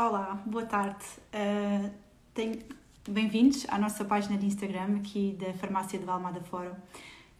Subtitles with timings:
[0.00, 1.04] Olá, boa tarde.
[1.26, 1.90] Uh,
[2.32, 2.58] tenho...
[3.06, 6.72] Bem-vindos à nossa página de Instagram aqui da Farmácia de Valmada Fórum.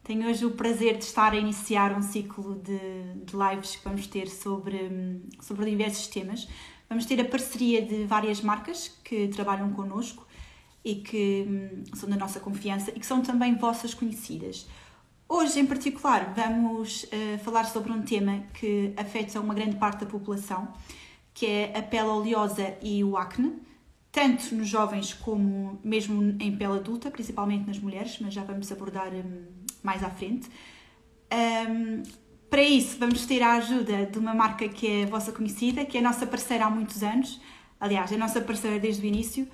[0.04, 2.78] Tenho hoje o prazer de estar a iniciar um ciclo de,
[3.24, 6.46] de lives que vamos ter sobre, sobre diversos temas.
[6.86, 10.26] Vamos ter a parceria de várias marcas que trabalham connosco
[10.84, 14.68] e que hum, são da nossa confiança e que são também vossas conhecidas.
[15.26, 20.06] Hoje, em particular, vamos uh, falar sobre um tema que afeta uma grande parte da
[20.06, 20.68] população,
[21.40, 23.62] que é a pele oleosa e o acne,
[24.12, 29.10] tanto nos jovens como mesmo em pele adulta, principalmente nas mulheres, mas já vamos abordar
[29.14, 29.46] um,
[29.82, 30.50] mais à frente.
[31.32, 32.02] Um,
[32.50, 36.00] para isso, vamos ter a ajuda de uma marca que é vossa conhecida, que é
[36.00, 37.40] a nossa parceira há muitos anos,
[37.80, 39.48] aliás, é a nossa parceira desde o início,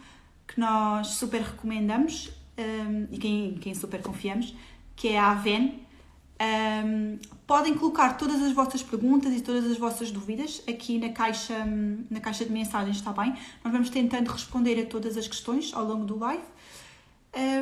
[0.45, 4.57] que nós super recomendamos um, e quem, quem super confiamos,
[4.97, 5.83] que é a Aven.
[6.85, 11.65] Um, podem colocar todas as vossas perguntas e todas as vossas dúvidas aqui na caixa,
[12.11, 13.35] na caixa de mensagens, está bem?
[13.63, 16.43] Nós vamos tentando responder a todas as questões ao longo do live.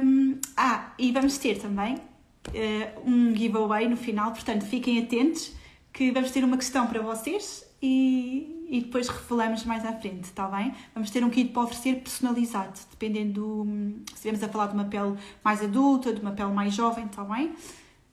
[0.03, 5.53] Um, ah, e vamos ter também uh, um giveaway no final, portanto fiquem atentos
[5.93, 10.47] que vamos ter uma questão para vocês e, e depois revelamos mais à frente, está
[10.47, 10.73] bem?
[10.95, 13.67] Vamos ter um kit para oferecer personalizado, dependendo do,
[14.09, 17.23] se estivermos a falar de uma pele mais adulta, de uma pele mais jovem, está
[17.25, 17.53] bem?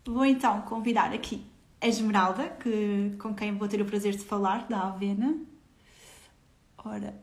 [0.03, 1.50] Vou então convidar aqui
[1.81, 5.37] a Esmeralda, que, com quem vou ter o prazer de falar, da Avena.
[6.77, 7.13] Ora,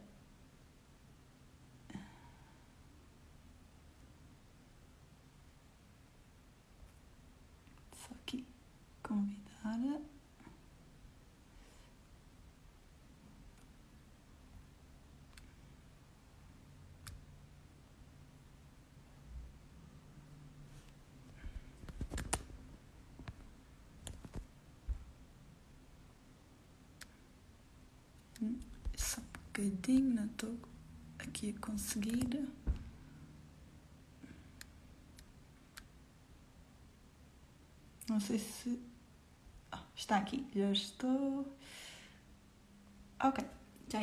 [7.92, 8.44] só aqui
[9.02, 10.07] convidar.
[28.96, 30.54] Só um bocadinho, não estou
[31.18, 32.48] aqui a conseguir.
[38.08, 38.80] Não sei se.
[39.72, 41.52] Ah, está aqui, já estou.
[43.22, 43.44] Ok,
[43.88, 44.02] já.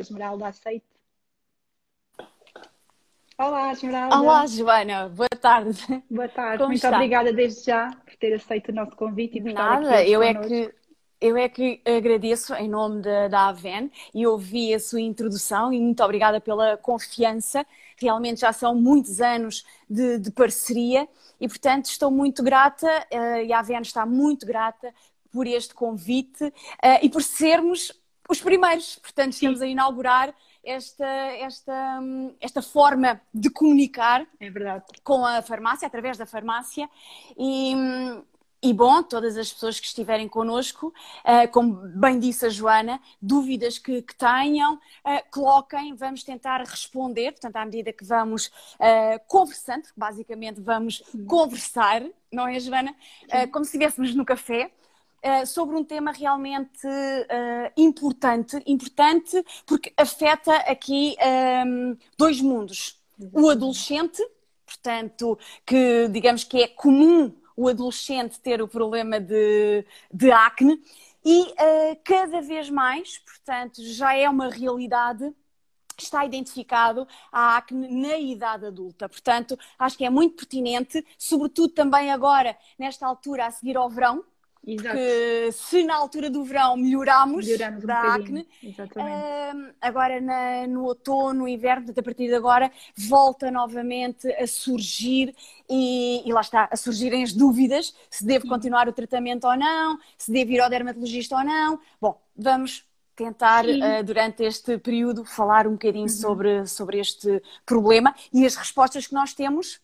[0.00, 0.86] Esmeralda, aceite.
[3.38, 4.16] Olá, Esmeralda.
[4.16, 5.08] Olá, Joana.
[5.10, 5.82] Boa tarde.
[6.10, 6.58] Boa tarde.
[6.58, 6.96] Como Muito está?
[6.96, 10.22] obrigada desde já por ter aceito o nosso convite e por estar Nada, aqui eu
[10.22, 10.74] é que
[11.20, 15.80] eu é que agradeço em nome da, da Aven e ouvi a sua introdução e
[15.80, 17.66] muito obrigada pela confiança.
[17.96, 21.08] Realmente já são muitos anos de, de parceria
[21.40, 24.92] e, portanto, estou muito grata eh, e a Aven está muito grata
[25.32, 27.92] por este convite eh, e por sermos
[28.28, 28.96] os primeiros.
[28.96, 32.00] Portanto, estamos a inaugurar esta, esta,
[32.40, 34.50] esta forma de comunicar É
[35.04, 36.90] com a farmácia, através da farmácia.
[37.38, 37.74] E,
[38.66, 40.92] e bom, todas as pessoas que estiverem connosco,
[41.24, 47.30] eh, como bem disse a Joana, dúvidas que, que tenham, eh, coloquem, vamos tentar responder,
[47.30, 48.50] portanto, à medida que vamos
[48.80, 52.92] eh, conversando, basicamente vamos conversar, não é, Joana?
[53.52, 54.72] Como se estivéssemos no café.
[55.46, 63.00] sobre um tema realmente eh, importante, importante porque afeta aqui ehm, dois mundos.
[63.32, 64.22] O adolescente,
[64.64, 70.80] portanto, que digamos que é comum o adolescente ter o problema de, de acne
[71.24, 75.34] e eh, cada vez mais, portanto, já é uma realidade.
[75.98, 79.08] Está identificado a acne na idade adulta.
[79.08, 84.22] Portanto, acho que é muito pertinente, sobretudo também agora, nesta altura, a seguir ao verão,
[84.66, 84.96] Exato.
[84.96, 88.24] que se na altura do verão melhoramos, Melhoramos um da bocadinho.
[88.24, 88.48] acne.
[88.96, 95.34] Ahm, agora na- no outono, no inverno, a partir de agora, volta novamente a surgir
[95.70, 99.98] e, e lá está, a surgirem as dúvidas se devo continuar o tratamento ou não,
[100.18, 101.78] se devo ir ao dermatologista ou não.
[102.00, 102.84] Bom, vamos
[103.14, 109.06] tentar ah, durante este período falar um bocadinho sobre, sobre este problema e as respostas
[109.06, 109.80] que nós temos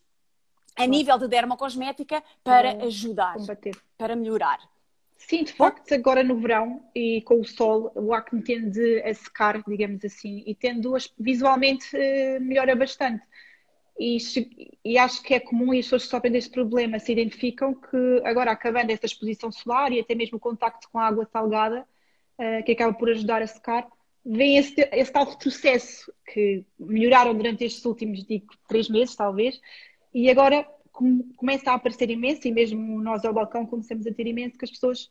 [0.77, 3.77] a nível de dermocosmética para Para ajudar, Combater.
[3.97, 4.59] para melhorar.
[5.29, 9.63] Sim, de facto, agora no verão e com o sol, o acne tende a secar,
[9.67, 13.25] digamos assim, e tende a, visualmente eh, melhora bastante.
[13.99, 14.19] E,
[14.85, 18.23] e acho que é comum e as pessoas que sofrem deste problema se identificam que
[18.25, 21.87] agora acabando essa exposição solar e até mesmo o contacto com a água salgada,
[22.39, 23.87] eh, que acaba por ajudar a secar,
[24.25, 29.61] vem esse, esse tal retrocesso que melhoraram durante estes últimos, digo, três meses, talvez,
[30.13, 34.59] e agora começa a aparecer imenso, e mesmo nós ao balcão começamos a ter imenso,
[34.59, 35.11] que as pessoas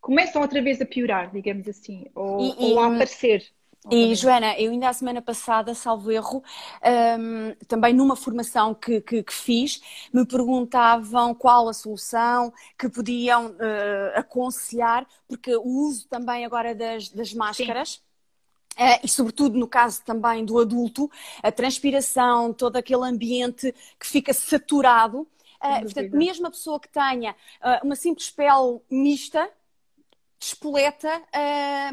[0.00, 3.52] começam outra vez a piorar, digamos assim, ou, E- ou a aparecer.
[3.90, 4.14] E.
[4.14, 6.42] Joana, eu ainda a semana passada, salvo erro,
[7.18, 9.80] hum, também numa formação que, que- que fiz,
[10.12, 17.08] me perguntavam qual a solução que podiam eh, aconselhar, porque o uso também agora das,
[17.08, 18.11] das máscaras Uh,
[19.02, 21.10] e sobretudo no caso também do adulto,
[21.42, 25.20] a transpiração, todo aquele ambiente que fica saturado.
[25.62, 29.48] Uh, portanto, mesmo a pessoa que tenha uh, uma simples pele mista,
[30.40, 31.22] despoleta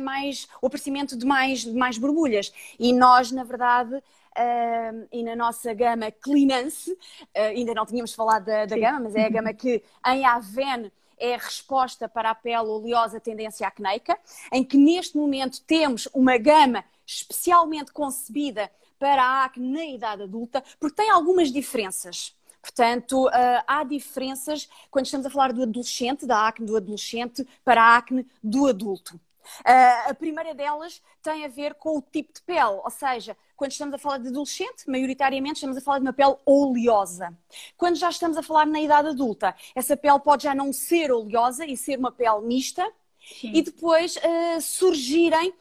[0.02, 2.52] mais, o aparecimento de mais, de mais borbulhas.
[2.80, 4.02] E nós, na verdade,
[4.38, 6.98] Uh, e na nossa gama Cleanance, uh,
[7.34, 10.90] ainda não tínhamos falado da, da gama, mas é a gama que em Aven
[11.20, 14.18] é a resposta para a pele oleosa tendência acneica,
[14.52, 20.64] em que neste momento temos uma gama especialmente concebida para a acne na idade adulta,
[20.80, 22.36] porque tem algumas diferenças.
[22.62, 23.32] Portanto, uh,
[23.66, 28.28] há diferenças quando estamos a falar do adolescente, da acne do adolescente, para a acne
[28.44, 29.20] do adulto.
[29.62, 33.72] Uh, a primeira delas tem a ver com o tipo de pele, ou seja, quando
[33.72, 37.38] estamos a falar de adolescente, maioritariamente estamos a falar de uma pele oleosa.
[37.78, 41.66] Quando já estamos a falar na idade adulta, essa pele pode já não ser oleosa
[41.66, 42.90] e ser uma pele mista,
[43.22, 43.52] Sim.
[43.54, 45.54] e depois uh, surgirem, uh,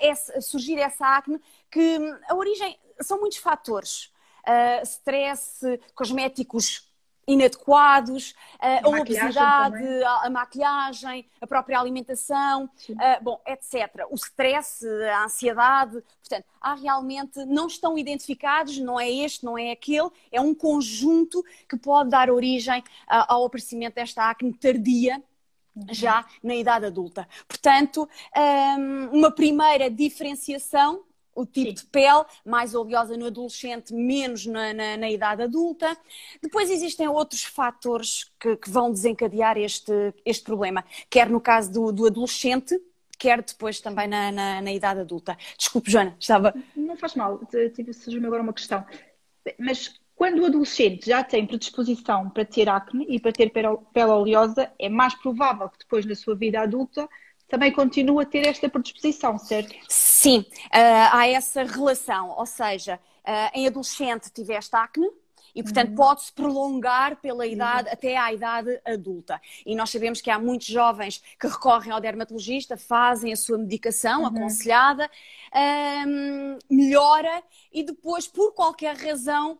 [0.00, 1.40] essa, surgir essa acne,
[1.70, 4.10] que hum, a origem são muitos fatores.
[4.44, 6.91] Uh, stress, cosméticos
[7.26, 14.06] inadequados, a, a obesidade, a, a, maquilhagem, a própria alimentação, uh, bom, etc.
[14.10, 19.70] O stress, a ansiedade, portanto, há realmente, não estão identificados, não é este, não é
[19.70, 25.22] aquele, é um conjunto que pode dar origem uh, ao aparecimento desta acne tardia,
[25.76, 25.86] uhum.
[25.90, 27.28] já na idade adulta.
[27.46, 31.04] Portanto, um, uma primeira diferenciação
[31.34, 31.74] o tipo Sim.
[31.74, 35.96] de pele, mais oleosa no adolescente, menos na, na, na idade adulta.
[36.42, 39.92] Depois existem outros fatores que, que, vão desencadear este,
[40.24, 42.78] este problema, quer no caso do, do adolescente,
[43.18, 45.36] quer depois também na, na, na, idade adulta.
[45.56, 46.54] Desculpe, Joana, estava.
[46.74, 47.40] Não faz mal,
[47.92, 48.84] surgiu-me agora uma questão.
[49.58, 54.70] Mas quando o adolescente já tem predisposição para ter acne e para ter pele oleosa,
[54.78, 57.08] é mais provável que depois na sua vida adulta
[57.52, 59.74] também continua a ter esta predisposição, certo?
[59.86, 65.06] Sim, uh, há essa relação, ou seja, uh, em adolescente tiveste acne,
[65.54, 65.94] e, portanto, uhum.
[65.96, 67.92] pode-se prolongar pela idade, uhum.
[67.92, 69.38] até à idade adulta.
[69.66, 74.22] E nós sabemos que há muitos jovens que recorrem ao dermatologista, fazem a sua medicação
[74.22, 74.28] uhum.
[74.28, 75.10] aconselhada,
[75.54, 79.58] um, melhora e depois, por qualquer razão,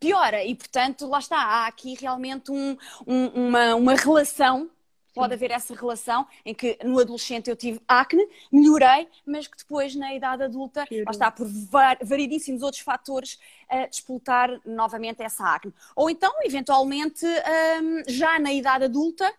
[0.00, 0.42] piora.
[0.42, 2.76] E, portanto, lá está, há aqui realmente um,
[3.06, 4.68] um, uma, uma relação
[5.14, 9.94] Pode haver essa relação em que no adolescente eu tive acne, melhorei, mas que depois
[9.94, 11.46] na idade adulta, lá está, por
[12.02, 13.38] variedíssimos outros fatores,
[13.70, 15.72] uh, despoltar novamente essa acne.
[15.94, 19.32] Ou então, eventualmente, um, já na idade adulta,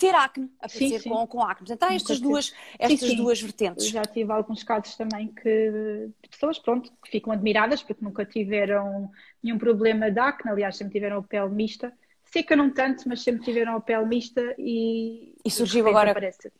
[0.00, 1.08] ter acne, aparecer sim, sim.
[1.10, 1.66] Com, com acne.
[1.66, 3.84] Portanto, há estas, duas, estas sim, duas vertentes.
[3.84, 8.24] Eu já tive alguns casos também que, de pessoas, pronto, que ficam admiradas porque nunca
[8.24, 9.10] tiveram
[9.42, 11.92] nenhum problema de acne, aliás, sempre tiveram a pele mista
[12.32, 15.34] Seca não tanto, mas sempre tiveram a pele mista e.
[15.44, 16.12] E surgiu agora.
[16.12, 16.52] Aparece.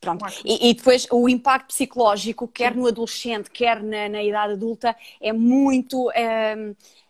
[0.00, 0.24] Pronto.
[0.44, 5.32] E, e, depois o impacto psicológico, quer no adolescente, quer na, na idade adulta, é
[5.32, 6.10] muito.
[6.10, 6.56] É,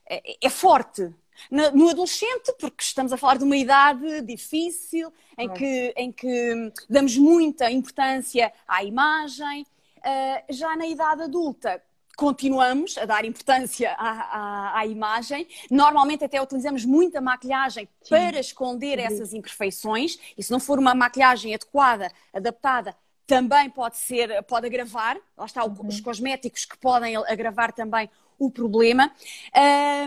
[0.06, 1.10] é, é forte.
[1.50, 6.72] No, no, adolescente, porque estamos a falar de uma idade difícil, em, que, em que
[6.88, 9.66] damos muita importância à imagem.
[9.98, 11.80] Uh, já na idade adulta,
[12.16, 15.46] continuamos a dar importância à, à, à, imagem.
[15.70, 18.08] Normalmente até utilizamos muita maquilhagem Sim.
[18.08, 19.04] para esconder Sim.
[19.04, 20.18] essas imperfeições.
[20.36, 25.16] E se não for uma maquilhagem adequada, adaptada, também pode ser, pode agravar.
[25.36, 25.86] Lá está uhum.
[25.86, 28.10] os cosméticos que podem agravar também
[28.46, 29.10] o problema.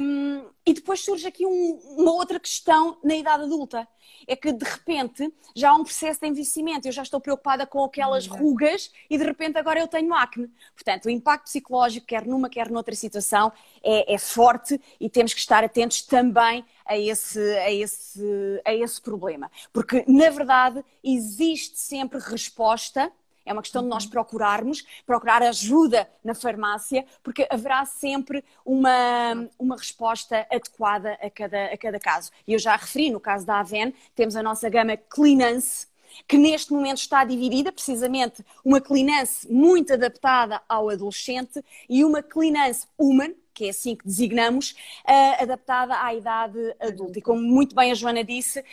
[0.02, 3.88] Um, e depois surge aqui um, uma outra questão na idade adulta.
[4.28, 7.84] É que de repente já há um processo de envelhecimento, eu já estou preocupada com
[7.84, 8.38] aquelas uhum.
[8.38, 10.50] rugas e de repente agora eu tenho acne.
[10.74, 13.52] Portanto, o impacto psicológico, quer numa, quer noutra situação,
[13.84, 19.00] é, é forte e temos que estar atentos também a esse, a, esse, a esse
[19.00, 19.52] problema.
[19.72, 23.12] Porque, na verdade, existe sempre resposta
[23.46, 24.10] é uma questão de nós uhum.
[24.10, 31.78] procurarmos, procurar ajuda na farmácia, porque haverá sempre uma, uma resposta adequada a cada, a
[31.78, 32.32] cada caso.
[32.48, 35.88] E eu já referi, no caso da Aven, temos a nossa gama Cleanance,
[36.28, 42.88] que neste momento está dividida, precisamente uma Cleanance muito adaptada ao adolescente e uma Cleanance
[42.98, 44.72] Human, que é assim que designamos,
[45.08, 47.20] uh, adaptada à idade adulta.
[47.20, 48.64] E como muito bem a Joana disse, uh,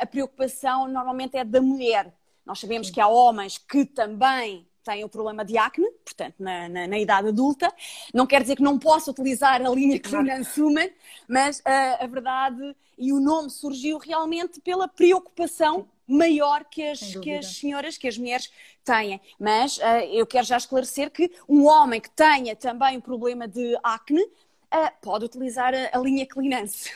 [0.00, 2.12] a preocupação normalmente é da mulher,
[2.46, 6.86] nós sabemos que há homens que também têm o problema de acne, portanto, na, na,
[6.86, 7.72] na, idade adulta.
[8.12, 10.90] Não quer dizer que não possa utilizar a linha Clean Human,
[11.26, 11.62] mas uh,
[12.00, 17.96] a verdade e o nome surgiu realmente pela preocupação maior que as, que as senhoras,
[17.96, 18.52] que as mulheres
[18.84, 19.20] têm.
[19.40, 23.76] Mas uh, eu quero já esclarecer que um homem que tenha também um problema de
[23.82, 26.92] acne uh, pode utilizar a, a linha Cleanance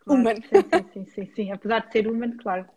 [0.00, 0.34] claro, Human.
[0.36, 2.68] Sim, sim, sim, sim, sim, apesar de ser Human, claro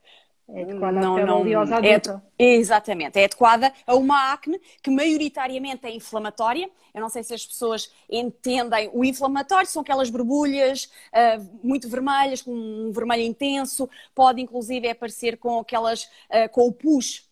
[0.54, 2.24] É adequada não, à não, oleosa é adulta.
[2.38, 6.70] É, exatamente, é adequada a uma acne que maioritariamente é inflamatória.
[6.94, 12.42] Eu não sei se as pessoas entendem o inflamatório, são aquelas borbulhas uh, muito vermelhas,
[12.42, 17.30] com um vermelho intenso, pode inclusive aparecer com aquelas, uh, com o pus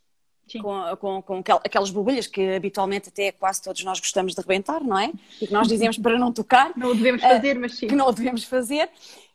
[0.60, 4.98] com, com, com, aquelas borbulhas que habitualmente até quase todos nós gostamos de rebentar, não
[4.98, 5.12] é?
[5.40, 6.72] E que nós dizemos para não tocar.
[6.76, 7.88] Não o devemos fazer, uh, mas sim.
[7.88, 8.90] Que não o devemos fazer.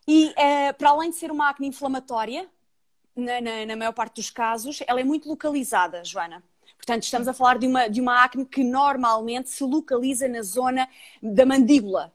[0.08, 0.34] E
[0.76, 2.46] para além de ser uma acne inflamatória,
[3.16, 6.42] na, na, na, maior parte dos casos, ela é muito localizada, Joana.
[6.76, 10.88] Portanto, estamos a falar de uma, de uma acne que normalmente se localiza na zona
[11.22, 12.12] da mandíbula,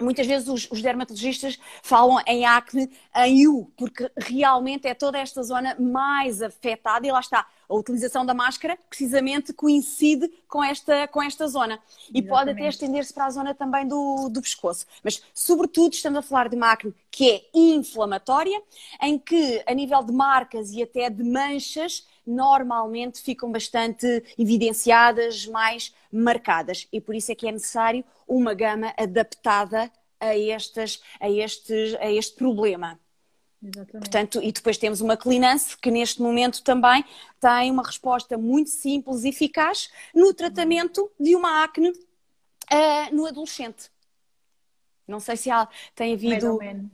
[0.00, 5.42] Muitas vezes os, os, dermatologistas falam em acne em U, porque realmente é toda esta
[5.42, 7.46] zona mais afetada e lá está.
[7.68, 11.74] A utilização da máscara precisamente coincide com esta, com esta zona.
[12.12, 12.28] E Exatamente.
[12.28, 14.84] pode até estender-se para a zona também do, do pescoço.
[15.02, 18.60] Mas, sobretudo, estamos a falar de uma acne que é inflamatória,
[19.00, 24.06] em que, a nível de marcas e até de manchas, normalmente ficam bastante
[24.38, 26.88] evidenciadas, mais marcadas.
[26.92, 32.10] E por isso é que é necessário uma gama adaptada a, estas, a, estes, a
[32.10, 32.98] este problema.
[33.62, 33.92] Exatamente.
[33.92, 37.04] Portanto, e depois temos uma Clinance que neste momento também
[37.40, 43.90] tem uma resposta muito simples e eficaz no tratamento de uma acne uh, no adolescente.
[45.06, 46.90] Não sei se há, tem havido Medomed.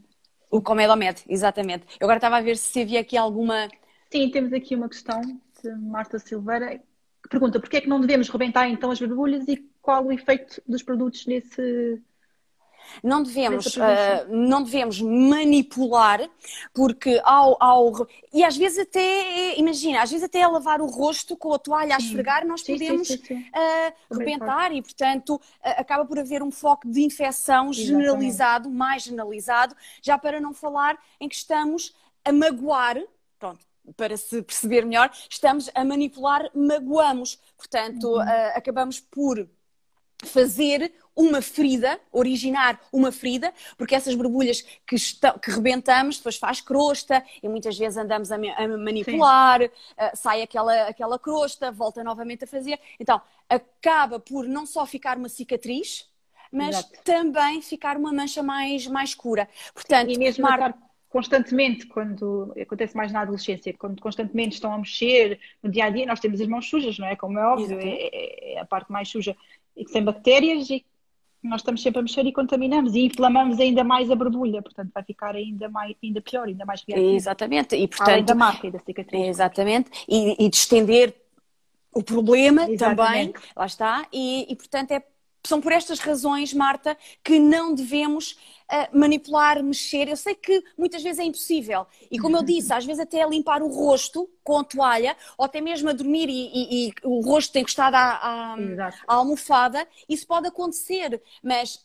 [0.51, 1.85] o Comedomed, exatamente.
[1.99, 3.69] Eu agora estava a ver se havia aqui alguma.
[4.11, 5.21] Sim, temos aqui uma questão
[5.63, 6.79] de Marta Silveira
[7.23, 10.61] que pergunta porquê é que não devemos rebentar então as borbulhas e qual o efeito
[10.67, 12.03] dos produtos nesse,
[13.03, 13.81] não devemos, uh,
[14.29, 16.21] não devemos manipular,
[16.75, 18.07] porque ao, ao.
[18.33, 21.95] E às vezes até, imagina, às vezes até a lavar o rosto com a toalha
[21.95, 26.43] a esfregar, nós sim, podemos sim, sim, uh, rebentar e, portanto, uh, acaba por haver
[26.43, 27.87] um foco de infecção Exatamente.
[27.87, 32.99] generalizado, mais generalizado, já para não falar em que estamos a magoar,
[33.39, 33.65] pronto,
[33.97, 37.39] para se perceber melhor, estamos a manipular, magoamos.
[37.57, 38.21] Portanto, uhum.
[38.21, 39.49] uh, acabamos por
[40.25, 46.61] fazer uma ferida, originar uma ferida, porque essas borbulhas que, estão, que rebentamos depois faz
[46.61, 49.71] crosta e muitas vezes andamos a, a manipular, uh,
[50.15, 52.79] sai aquela, aquela crosta, volta novamente a fazer.
[52.99, 56.09] Então, acaba por não só ficar uma cicatriz,
[56.53, 57.03] mas Exato.
[57.05, 59.49] também ficar uma mancha mais, mais escura.
[59.73, 60.77] Portanto, e mesmo Mar...
[61.11, 66.07] constantemente, quando acontece mais na adolescência, quando constantemente estão a mexer no dia a dia,
[66.07, 67.17] nós temos as mãos sujas, não é?
[67.17, 69.37] Como é óbvio, é, é, é, a parte mais suja
[69.77, 70.87] e que tem bactérias e
[71.43, 75.03] nós estamos sempre a mexer e contaminamos e inflamamos ainda mais a borbulha, portanto vai
[75.03, 77.17] ficar ainda, mais, ainda pior, ainda mais reativo.
[77.17, 78.09] Exatamente, e portanto...
[78.09, 79.27] Além da marca e da cicatriz.
[79.27, 81.15] Exatamente, e, e de estender
[81.93, 83.33] o problema Exatamente.
[83.33, 85.03] também, lá está, e, e portanto é
[85.45, 88.39] são por estas razões, Marta, que não devemos
[88.71, 90.09] uh, manipular, mexer.
[90.09, 91.87] Eu sei que muitas vezes é impossível.
[92.11, 95.61] E como eu disse, às vezes até limpar o rosto com a toalha, ou até
[95.61, 98.57] mesmo a dormir e, e, e o rosto encostado à, à,
[99.07, 101.21] à almofada, isso pode acontecer.
[101.43, 101.85] Mas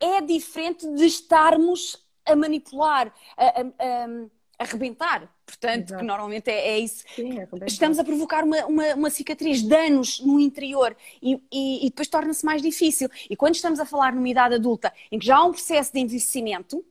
[0.00, 5.32] é diferente de estarmos a manipular, a, a, a arrebentar.
[5.46, 6.00] Portanto, Exato.
[6.00, 7.04] que normalmente é, é isso.
[7.14, 11.90] Sim, é Estamos a provocar uma, uma, uma, cicatriz, danos no interior e, e, e
[11.90, 13.08] depois torna-se mais difícil.
[13.30, 16.00] E quando estamos a falar numa idade adulta em que já há um processo de
[16.00, 16.84] envelhecimento,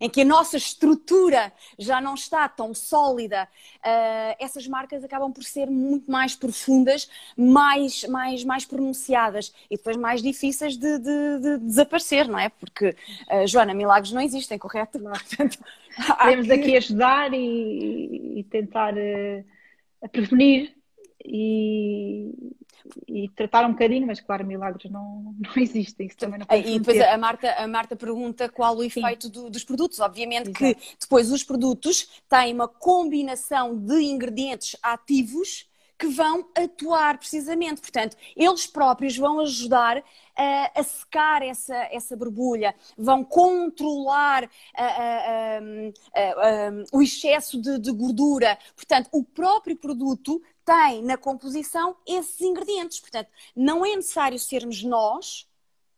[0.00, 5.44] em que a nossa estrutura já não está tão sólida, uh, essas marcas acabam por
[5.44, 11.58] ser muito mais profundas, mais, mais, mais pronunciadas e depois mais difíceis de, de, de
[11.58, 12.48] desaparecer, não é?
[12.48, 12.96] Porque,
[13.30, 14.98] uh, Joana, milagres não existem, correto?
[14.98, 15.58] Portanto,
[16.18, 16.52] Podemos que...
[16.52, 20.74] aqui ajudar e, e tentar uh, prevenir
[21.24, 22.32] e,
[23.06, 26.06] e tratar um bocadinho, mas claro, milagres não, não existem.
[26.06, 29.64] Isso também não e depois a Marta, a Marta pergunta qual o efeito do, dos
[29.64, 30.00] produtos.
[30.00, 30.58] Obviamente Exato.
[30.58, 37.80] que depois os produtos têm uma combinação de ingredientes ativos que vão atuar precisamente.
[37.80, 40.02] Portanto, eles próprios vão ajudar
[40.38, 44.48] uh, a secar essa, essa borbulha, vão controlar
[46.92, 48.58] o excesso de, de gordura.
[48.74, 53.00] Portanto, o próprio produto tem na composição esses ingredientes.
[53.00, 55.46] Portanto, não é necessário sermos nós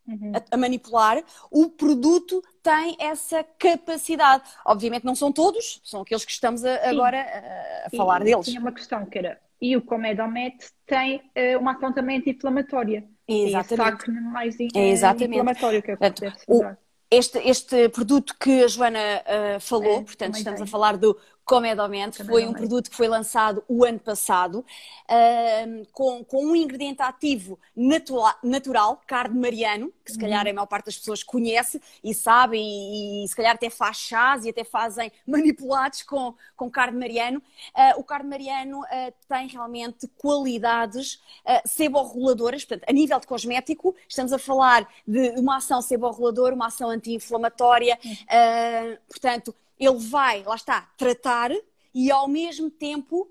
[0.07, 0.33] Uhum.
[0.35, 4.45] A, a, manipular, o produto tem essa capacidade.
[4.67, 8.45] Obviamente não são todos, são aqueles que estamos a, agora a, a falar deles.
[8.45, 13.03] Tinha uma questão que era, e o Comedomet tem uh, uma ação também anti-inflamatória.
[13.27, 14.11] Exatamente.
[14.11, 15.31] E mais é exatamente.
[15.31, 16.77] inflamatório que é o que
[17.11, 20.69] este, este produto que a Joana uh, falou, é, portanto, estamos tem.
[20.69, 22.25] a falar do Comedomente.
[22.25, 27.59] Foi um produto que foi lançado o ano passado uh, com, com um ingrediente ativo
[27.77, 30.51] natural, natural, carne mariano, que se calhar uhum.
[30.51, 34.47] a maior parte das pessoas conhece e sabe, e, e, se calhar até faz chás
[34.47, 37.43] e até fazem manipulados com, com carne mariano.
[37.75, 43.95] Uh, o carne mariano uh, tem realmente qualidades uh, seborreguladoras, portanto, a nível de cosmético,
[44.09, 48.97] estamos a falar de uma ação seborreguladora, uma ação anti-inflamatória, uhum.
[49.09, 49.55] portanto,
[49.87, 51.51] ele vai, lá está, tratar
[51.95, 53.31] e ao mesmo tempo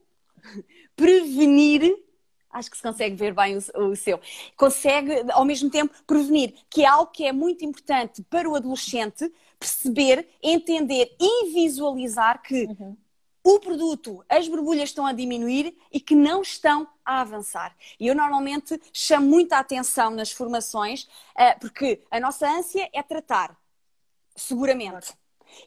[0.95, 1.95] prevenir.
[2.49, 4.19] Acho que se consegue ver bem o, o, seu.
[4.55, 9.31] Consegue, ao mesmo tempo, prevenir, que é algo que é muito importante para o adolescente
[9.59, 12.95] perceber, entender e visualizar que uhum.
[13.43, 17.75] o produto, as borbulhas estão a diminuir e que não estão a avançar.
[17.99, 23.57] E eu normalmente chamo muita atenção nas formações, eh, porque a nossa ânsia é tratar,
[24.35, 25.13] seguramente.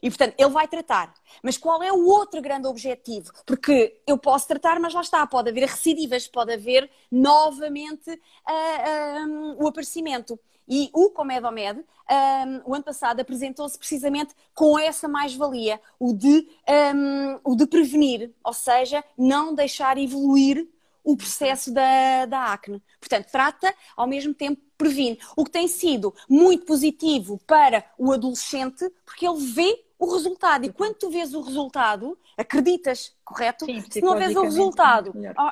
[0.01, 1.13] E, portanto, ele vai tratar.
[1.41, 3.31] Mas qual é o outro grande objetivo?
[3.45, 9.63] Porque eu posso tratar, mas lá está, pode haver recidivas, pode haver novamente uh, uh,
[9.63, 10.39] o aparecimento.
[10.67, 16.45] E o Comedomed, um, o ano passado, apresentou-se precisamente com essa mais-valia, o, de,
[16.93, 20.67] um, o de prevenir, ou seja, não deixar evoluir
[21.07, 22.83] o processo da, da acne.
[22.99, 25.17] Portanto, trata, ao mesmo tempo previne.
[25.37, 30.65] O que tem sido muito positivo para o adolescente, porque ele vê o resultado.
[30.65, 33.63] E quando tu vês o resultado, acreditas, correto?
[33.63, 35.51] Sim, Se não vês o resultado, oh,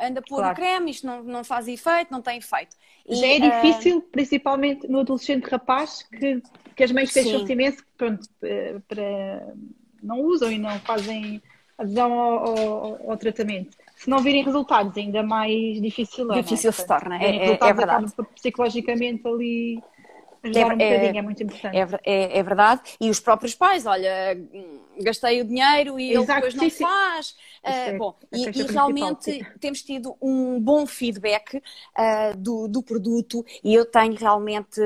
[0.00, 0.52] anda por claro.
[0.52, 2.76] o creme, isto não, não faz efeito, não tem efeito.
[3.04, 4.02] E, Já é difícil, uh...
[4.02, 6.40] principalmente no adolescente rapaz, que,
[6.76, 9.54] que as mães queixam-se imenso pronto, eh, para,
[10.00, 11.42] não usam e não fazem
[11.76, 16.42] adesão ao, ao, ao tratamento se não virem resultados, ainda mais difícil é.
[16.42, 18.12] Difícil se torna, é, é, é verdade.
[18.34, 19.82] Psicologicamente ali
[20.44, 21.76] ajudar é, um bocadinho, é, é muito importante.
[21.76, 22.82] É, é, é, verdade.
[23.00, 24.36] E os próprios pais, olha,
[25.00, 27.36] gastei o dinheiro e Exato, ele depois não sim, faz.
[27.64, 33.74] Uh, bom, e, e realmente temos tido um bom feedback uh, do, do produto e
[33.74, 34.82] eu tenho realmente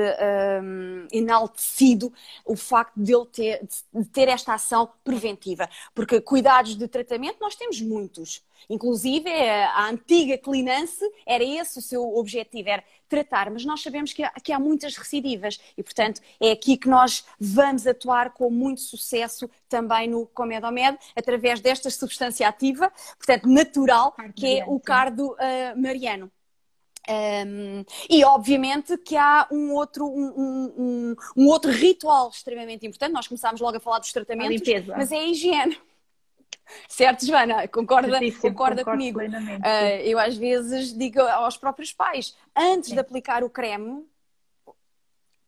[0.63, 2.13] um, enaltecido
[2.45, 5.69] o facto de ele ter, de ter esta ação preventiva.
[5.93, 8.47] Porque cuidados de tratamento nós temos muitos.
[8.69, 14.23] Inclusive, a antiga Clinance era esse o seu objetivo, era tratar, mas nós sabemos que
[14.23, 18.81] há, que há muitas recidivas e, portanto, é aqui que nós vamos atuar com muito
[18.81, 25.81] sucesso também no Comedomed, através desta substância ativa, portanto, natural, que é o cardo uh,
[25.81, 26.31] mariano.
[27.09, 33.13] Um, e obviamente que há um outro, um, um, um, outro ritual extremamente importante.
[33.13, 35.75] Nós começámos logo a falar dos tratamentos, mas é a higiene.
[36.87, 37.67] Certo, Joana?
[37.67, 39.19] Concorda, concorda comigo?
[39.19, 42.95] Uh, eu às vezes digo aos próprios pais, antes Sim.
[42.95, 44.05] de aplicar o creme,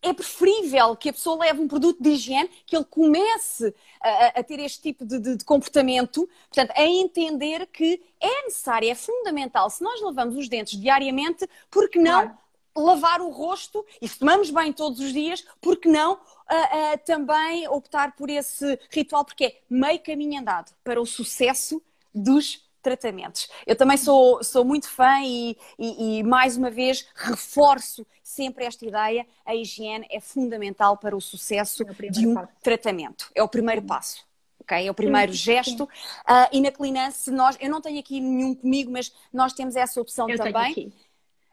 [0.02, 4.44] é preferível que a pessoa leve um produto de higiene, que ele comece a, a
[4.44, 9.70] ter este tipo de, de, de, comportamento, portanto, a entender que é necessário, é fundamental,
[9.70, 12.38] se nós lavamos os dentes diariamente, porque não claro.
[12.76, 16.20] lavar o rosto, e se tomamos bem todos os dias, porque não
[16.52, 21.82] uh, uh, também optar por esse ritual, porque é meio caminho andado para o sucesso
[22.14, 23.48] dos tratamentos.
[23.66, 28.86] Eu também sou, sou muito fã e, e, e, mais uma vez reforço sempre esta
[28.86, 32.52] ideia: a higiene é fundamental para o sucesso é o de um passo.
[32.62, 33.32] tratamento.
[33.36, 34.26] É o primeiro passo.
[34.60, 34.88] Okay?
[34.88, 35.90] É o primeiro sim, gesto.
[35.94, 36.34] Sim.
[36.34, 40.00] Uh, e na Clinance, nós, eu não tenho aqui nenhum comigo, mas nós temos essa
[40.00, 40.94] opção eu também.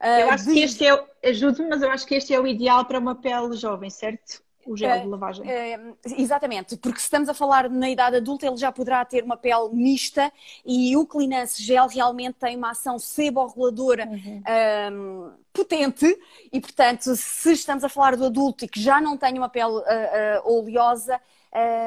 [0.01, 0.53] Uh, eu acho de...
[0.53, 3.55] que este é, ajude-me, mas eu acho que este é o ideal para uma pele
[3.57, 4.41] jovem, certo?
[4.69, 5.45] O gel de lavagem.
[5.45, 9.35] Uh, exatamente, porque se estamos a falar na idade adulta, ele já poderá ter uma
[9.35, 10.31] pele mista
[10.63, 14.43] e o Cleanance Gel realmente tem uma ação seborreguladora uhum.
[14.93, 16.05] um, potente
[16.53, 19.71] e, portanto, se estamos a falar do adulto e que já não tem uma pele
[19.71, 21.19] uh, uh, oleosa,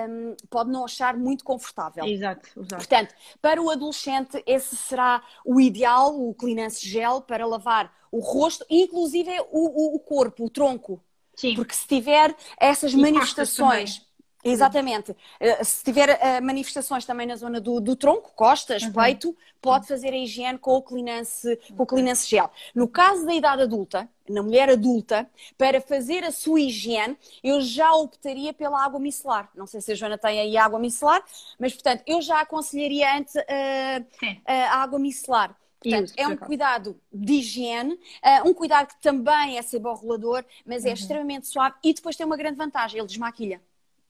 [0.09, 2.05] um, pode não achar muito confortável.
[2.05, 2.77] Exato, exato.
[2.77, 8.66] Portanto, para o adolescente, esse será o ideal, o Cleanance Gel, para lavar o rosto,
[8.68, 11.01] inclusive o, o, o corpo, o tronco.
[11.35, 11.55] Sim.
[11.55, 14.03] Porque se tiver essas e manifestações.
[14.45, 15.16] Exatamente.
[15.38, 18.92] Eh, se tiver uh, manifestações também na zona do, do tronco, costas, uhum.
[18.92, 22.51] peito, pode fazer a higiene com o Clinance, com o Clinance Gel.
[22.75, 27.92] No caso da idade adulta, na mulher adulta, para fazer a sua higiene, eu já
[27.92, 29.49] optaria pela água micelar.
[29.55, 31.23] Não sei se a Joana tem aí água micelar,
[31.59, 35.57] mas portanto, eu já aconselharia antes uh, a água micelar.
[35.83, 40.88] Portanto, é um cuidado de higiene, uh, um cuidado que também é seborregulador, mas é
[40.88, 40.95] uhum.
[40.95, 43.61] extremamente suave e depois tem uma grande vantagem, ele desmaquilha.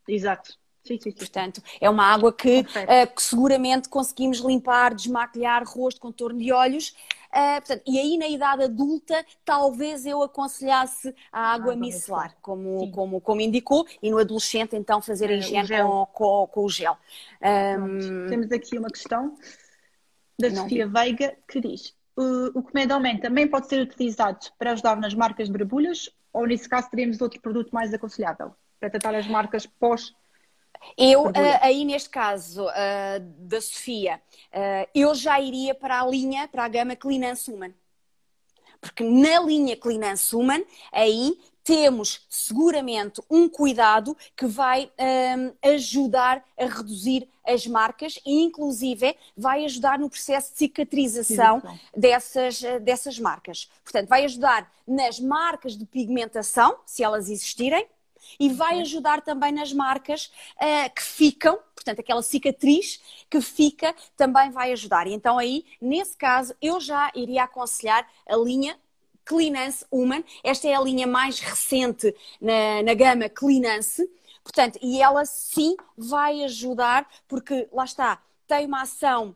[0.06, 0.58] Exato.
[0.84, 1.16] Sim, sim, sim.
[1.16, 6.92] Portanto, é uma água que, uh, que, seguramente conseguimos limpar, desmaquilhar rosto, contorno de olhos
[7.32, 13.22] Uh, portanto, e aí na idade adulta, talvez eu aconselhasse a água, micelar, como, como,
[13.22, 16.94] como indicou, e no adolescente, então, fazer a higiene com, com, com, o gel.
[17.40, 18.28] Um...
[18.28, 19.34] Temos aqui uma questão
[20.42, 20.86] da Não Sofia.
[20.86, 25.56] Veiga que diz: o, o Comedoman também pode ser utilizado para ajudar nas marcas de
[25.56, 30.12] borbulhas ou nesse caso teríamos outro produto mais aconselhável para tratar as marcas pós
[30.96, 34.20] eu, uh, aí neste caso uh, da Sofia,
[34.52, 37.72] uh, eu já iria para a linha, para a gama Clean Human.
[38.80, 40.00] Porque na linha Clean
[40.32, 48.42] Human, aí temos seguramente um cuidado que vai um, ajudar a reduzir as marcas e,
[48.42, 51.62] inclusive, vai ajudar no processo de cicatrização
[51.96, 53.70] dessas, dessas marcas.
[53.82, 57.86] Portanto, vai ajudar nas marcas de pigmentação, se elas existirem,
[58.38, 64.50] e vai ajudar também nas marcas uh, que ficam, portanto, aquela cicatriz que fica também
[64.50, 65.06] vai ajudar.
[65.06, 68.78] E então, aí, nesse caso, eu já iria aconselhar a linha
[69.32, 70.22] Cleanance Human.
[70.44, 74.06] Esta é a linha mais recente na, na gama Cleanance.
[74.44, 79.34] Portanto, e ela sim vai ajudar, porque lá está, tem uma ação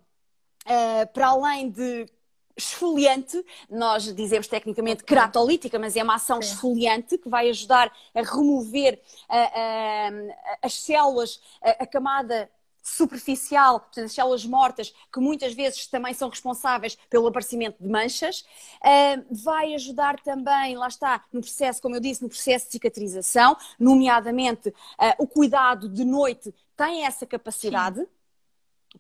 [0.67, 2.07] uh, para além de
[2.55, 6.53] esfoliante, nós dizemos tecnicamente keratolítica, mas é uma ação Sim.
[6.53, 12.51] esfoliante que vai ajudar a remover uh, uh, as células, a, a camada
[12.87, 18.41] superficial, portanto, as células mortas, que muitas vezes também são responsáveis pelo aparecimento de manchas.
[18.81, 23.57] Uh, vai ajudar também, lá está, no processo, como eu disse, no processo de cicatrização,
[23.79, 24.75] nomeadamente uh,
[25.19, 27.99] o cuidado de noite tem essa capacidade.
[27.99, 28.07] Sim.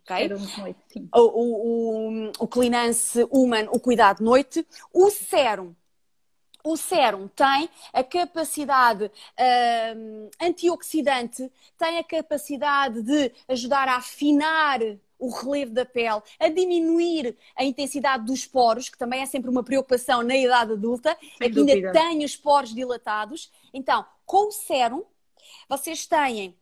[0.02, 0.28] Okay?
[1.14, 4.66] O, o, o, o Cleanance Human, o cuidado de noite.
[4.92, 5.74] O Serum,
[6.66, 14.80] o sérum tem a capacidade uh, antioxidante, tem a capacidade de ajudar a afinar
[15.16, 19.62] o relevo da pele, a diminuir a intensidade dos poros, que também é sempre uma
[19.62, 23.50] preocupação na idade adulta, Sem é que ainda tem os poros dilatados.
[23.72, 25.04] Então, com o sérum,
[25.68, 26.56] vocês têm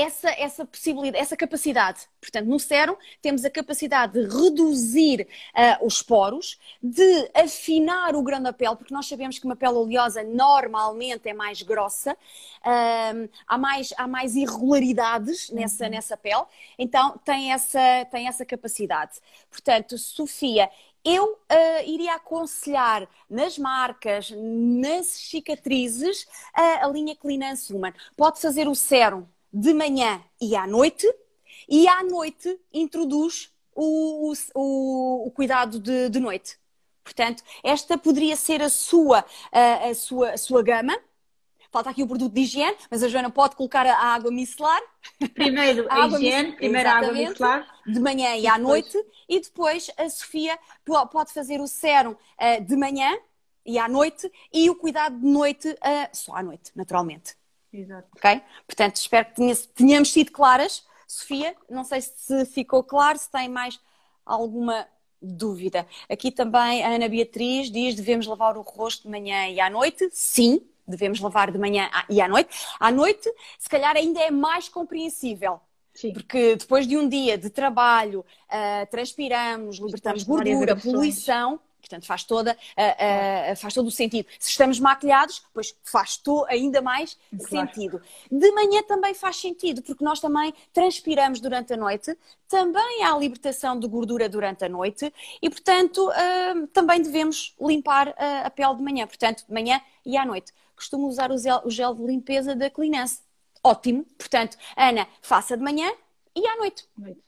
[0.00, 2.08] essa, essa possibilidade, essa capacidade.
[2.20, 8.42] Portanto, no sérum temos a capacidade de reduzir uh, os poros, de afinar o grão
[8.42, 13.58] da pele, porque nós sabemos que uma pele oleosa normalmente é mais grossa, uh, há,
[13.58, 15.90] mais, há mais irregularidades nessa, uhum.
[15.90, 16.44] nessa pele,
[16.78, 19.12] então tem essa, tem essa capacidade.
[19.50, 20.70] Portanto, Sofia,
[21.04, 26.24] eu uh, iria aconselhar nas marcas, nas cicatrizes,
[26.56, 27.92] uh, a linha Clean Human.
[28.16, 31.06] Pode fazer o sérum de manhã e à noite,
[31.68, 36.58] e à noite introduz o, o, o cuidado de, de, noite.
[37.02, 40.96] Portanto, esta poderia ser a sua, a, a, sua, a sua gama.
[41.72, 44.80] Falta aqui o produto de higiene, mas a Joana pode colocar a água micelar.
[45.34, 47.66] Primeiro a, higiene, primeiro a água micelar.
[47.86, 48.98] De manhã e, e à noite.
[49.28, 50.58] E depois a Sofia
[51.12, 53.16] pode fazer o sérum uh, de manhã
[53.64, 57.39] e à noite e o cuidado de noite uh, só à noite, naturalmente.
[57.72, 58.08] Exato.
[58.16, 58.42] Ok?
[58.66, 60.84] Portanto, espero que tenha, tenhamos sido claras.
[61.06, 63.80] Sofia, não sei se ficou claro, se tem mais
[64.24, 64.86] alguma
[65.20, 65.86] dúvida.
[66.08, 70.08] Aqui também a Ana Beatriz diz: devemos lavar o rosto de manhã e à noite?
[70.12, 72.50] Sim, devemos lavar de manhã e à noite.
[72.78, 75.60] À noite, se calhar, ainda é mais compreensível.
[75.92, 76.12] Sim.
[76.12, 82.52] Porque depois de um dia de trabalho, uh, transpiramos, libertamos gordura, poluição, Portanto, faz, toda,
[82.52, 84.26] uh, uh, faz todo o sentido.
[84.38, 87.48] Se estamos maquilhados, pois faz to, ainda mais claro.
[87.48, 88.02] sentido.
[88.30, 92.16] De manhã também faz sentido, porque nós também transpiramos durante a noite,
[92.48, 98.14] também há libertação de gordura durante a noite e, portanto, uh, também devemos limpar
[98.44, 99.06] a pele de manhã.
[99.06, 100.52] Portanto, de manhã e à noite.
[100.74, 103.20] Costumo usar o gel, o gel de limpeza da Cleanance.
[103.62, 104.04] Ótimo.
[104.16, 105.92] Portanto, Ana, faça de manhã
[106.34, 106.88] e à noite.
[106.96, 107.22] noite.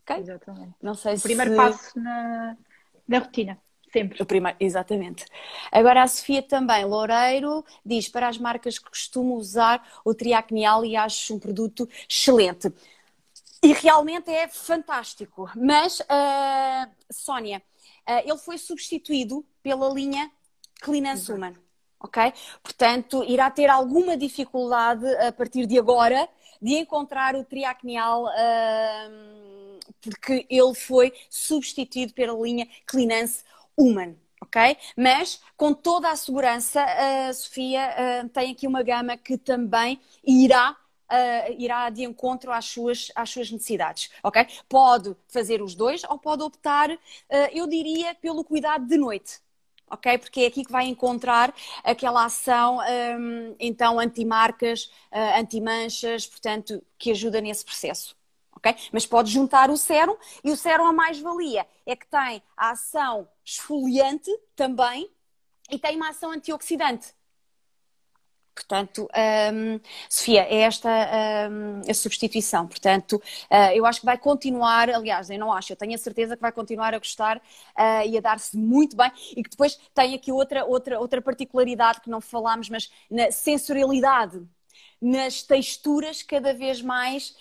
[0.00, 0.16] Ok?
[0.16, 0.74] Exatamente.
[0.82, 1.22] Não sei o se...
[1.22, 2.56] primeiro passo na,
[3.08, 3.58] na rotina.
[3.92, 4.22] Sempre.
[4.22, 5.26] O primeiro, exatamente.
[5.70, 10.96] Agora a Sofia também, Loureiro, diz para as marcas que costumo usar o triacnial e
[10.96, 12.72] acho um produto excelente.
[13.62, 15.50] E realmente é fantástico.
[15.54, 17.62] Mas, uh, Sónia,
[18.08, 20.30] uh, ele foi substituído pela linha
[20.80, 21.54] Clean and Human.
[22.00, 22.32] Ok?
[22.62, 26.28] Portanto, irá ter alguma dificuldade a partir de agora
[26.60, 28.24] de encontrar o triacnial.
[28.24, 29.62] Uh,
[30.00, 33.44] porque ele foi substituído pela linha Cleanance
[33.76, 34.16] human.
[34.42, 34.76] ok?
[34.96, 40.76] Mas com toda a segurança, a Sofia uh, tem aqui uma gama que também irá
[41.12, 44.46] Uh, irá de encontro às suas, às suas necessidades, ok?
[44.66, 46.98] Pode fazer os dois ou pode optar, uh,
[47.52, 49.38] eu diria, pelo cuidado de noite,
[49.90, 50.16] ok?
[50.16, 51.54] Porque é aqui que vai encontrar
[51.84, 58.16] aquela ação, um, então, anti-marcas, uh, anti-manchas, portanto, que ajuda nesse processo,
[58.56, 58.74] ok?
[58.90, 63.28] Mas pode juntar o sérum e o sérum a mais-valia é que tem a ação
[63.44, 65.10] esfoliante também
[65.70, 67.14] e tem uma ação antioxidante.
[68.54, 69.08] Portanto,
[69.54, 70.88] um, Sofia, é esta
[71.50, 72.66] um, a substituição.
[72.66, 73.14] Portanto,
[73.50, 76.42] uh, eu acho que vai continuar, aliás, eu não acho, eu tenho a certeza que
[76.42, 80.30] vai continuar a gostar uh, e a dar-se muito bem e que depois tem aqui
[80.30, 84.46] outra, outra, outra particularidade que não falámos, mas na sensorialidade
[85.02, 87.34] nas texturas cada vez mais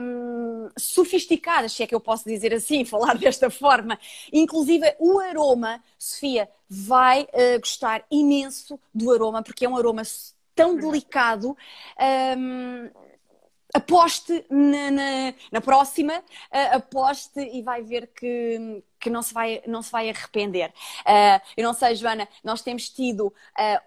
[0.00, 3.98] hum, sofisticadas, se é que eu posso dizer assim, falar desta forma.
[4.32, 10.02] Inclusive, o aroma, Sofia, vai uh, gostar imenso do aroma, porque é um aroma
[10.54, 11.56] tão delicado.
[12.36, 12.90] Um,
[13.74, 19.62] aposte na, na, na próxima, uh, aposte e vai ver que, que não se vai,
[19.66, 20.70] não se vai arrepender.
[21.00, 23.32] Uh, eu não sei, Joana, nós temos tido uh,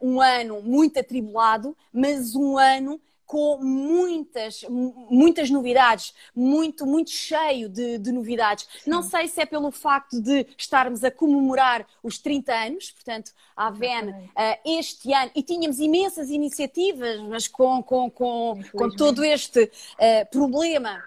[0.01, 7.97] um ano muito atribulado, mas um ano com muitas, muitas novidades, muito, muito cheio de,
[7.97, 8.67] de novidades.
[8.83, 8.89] Sim.
[8.89, 13.69] Não sei se é pelo facto de estarmos a comemorar os 30 anos, portanto, a
[13.69, 14.33] VEN uh,
[14.65, 21.01] este ano, e tínhamos imensas iniciativas, mas com, com, com, com todo este uh, problema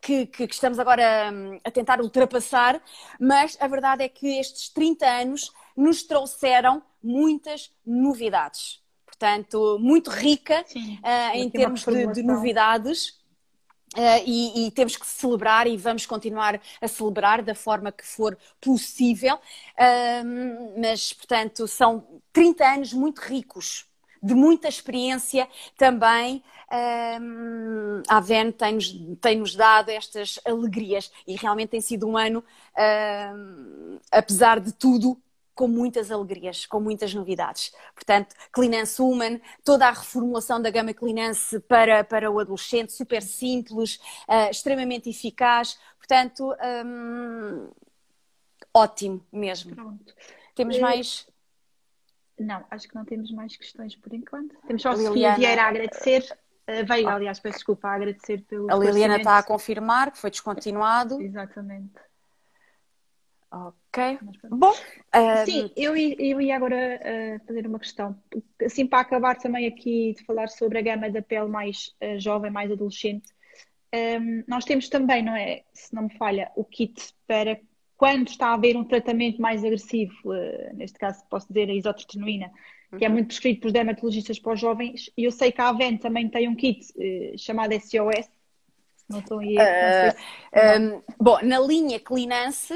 [0.00, 2.80] que, que, que, estamos agora hum, a tentar ultrapassar,
[3.18, 8.79] mas a verdade é que estes 30 anos nos trouxeram muitas novidades
[9.20, 13.20] portanto, muito rica uh, em termos de, de novidades.
[13.96, 18.38] Uh, e, e, temos que celebrar e vamos continuar a celebrar da forma que for
[18.60, 23.86] possível, uh, mas portanto são 30 anos muito ricos,
[24.22, 26.40] de muita experiência também.
[26.70, 32.44] Uh, a VEN tem-nos tem -nos dado estas alegrias e realmente tem sido um ano,
[34.12, 35.20] apesar de tudo,
[35.60, 37.70] com muitas alegrias, com muitas novidades.
[37.94, 43.96] Portanto, Cleanance Woman, toda a reformulação da gama Cleanance para, para o adolescente, super simples,
[44.26, 45.78] uh, extremamente eficaz.
[45.98, 47.68] Portanto, um,
[48.72, 49.74] ótimo mesmo.
[49.74, 50.14] Pronto.
[50.54, 51.28] Temos uh, mais.
[52.38, 54.56] Não, acho que não temos mais questões por enquanto.
[54.66, 56.22] Temos só a Sofia Vieira a agradecer.
[56.66, 57.16] Uh, veio, ah.
[57.16, 58.72] aliás, peço desculpa, a agradecer pelo.
[58.72, 61.20] A Liliana está a confirmar que foi descontinuado.
[61.20, 61.92] Exatamente.
[63.52, 64.18] Ok.
[64.48, 64.70] Bom.
[64.70, 65.44] Um...
[65.44, 68.16] Sim, eu, eu ia agora uh, fazer uma questão.
[68.64, 72.50] Assim, para acabar também aqui de falar sobre a gama da pele mais uh, jovem,
[72.50, 73.28] mais adolescente,
[73.92, 75.64] um, nós temos também, não é?
[75.74, 77.58] Se não me falha, o kit para
[77.96, 82.52] quando está a haver um tratamento mais agressivo, uh, neste caso posso dizer a isotertenuína,
[82.96, 83.14] que é uhum.
[83.14, 86.48] muito prescrito por dermatologistas para os jovens, e eu sei que a Aven também tem
[86.48, 86.86] um kit
[87.36, 88.28] chamado SOS.
[89.08, 89.56] Não estou aí.
[89.56, 92.74] Uh, um, bom, na linha Clinance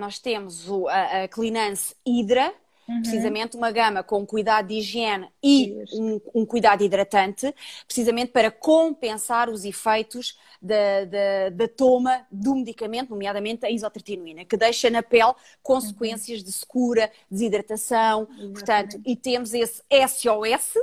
[0.00, 2.52] nós temos o, a, a Clinance Hydra,
[2.88, 3.02] uhum.
[3.02, 7.54] precisamente uma gama com cuidado de higiene e um, um, cuidado hidratante,
[7.86, 14.56] precisamente para compensar os efeitos da, da, da, toma do medicamento, nomeadamente a isotretinoína, que
[14.56, 16.44] deixa na pele consequências uhum.
[16.44, 18.52] de secura, desidratação, Exatamente.
[18.52, 20.74] portanto, e temos esse SOS,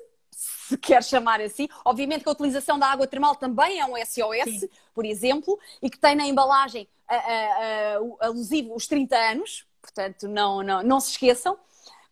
[0.68, 1.68] se quer chamar assim.
[1.86, 4.70] Obviamente que a utilização da água termal também é um SOS, Sim.
[4.94, 6.88] por exemplo, e que tem na embalagem
[8.20, 11.58] alusivo os 30 anos, portanto não, não, não se esqueçam.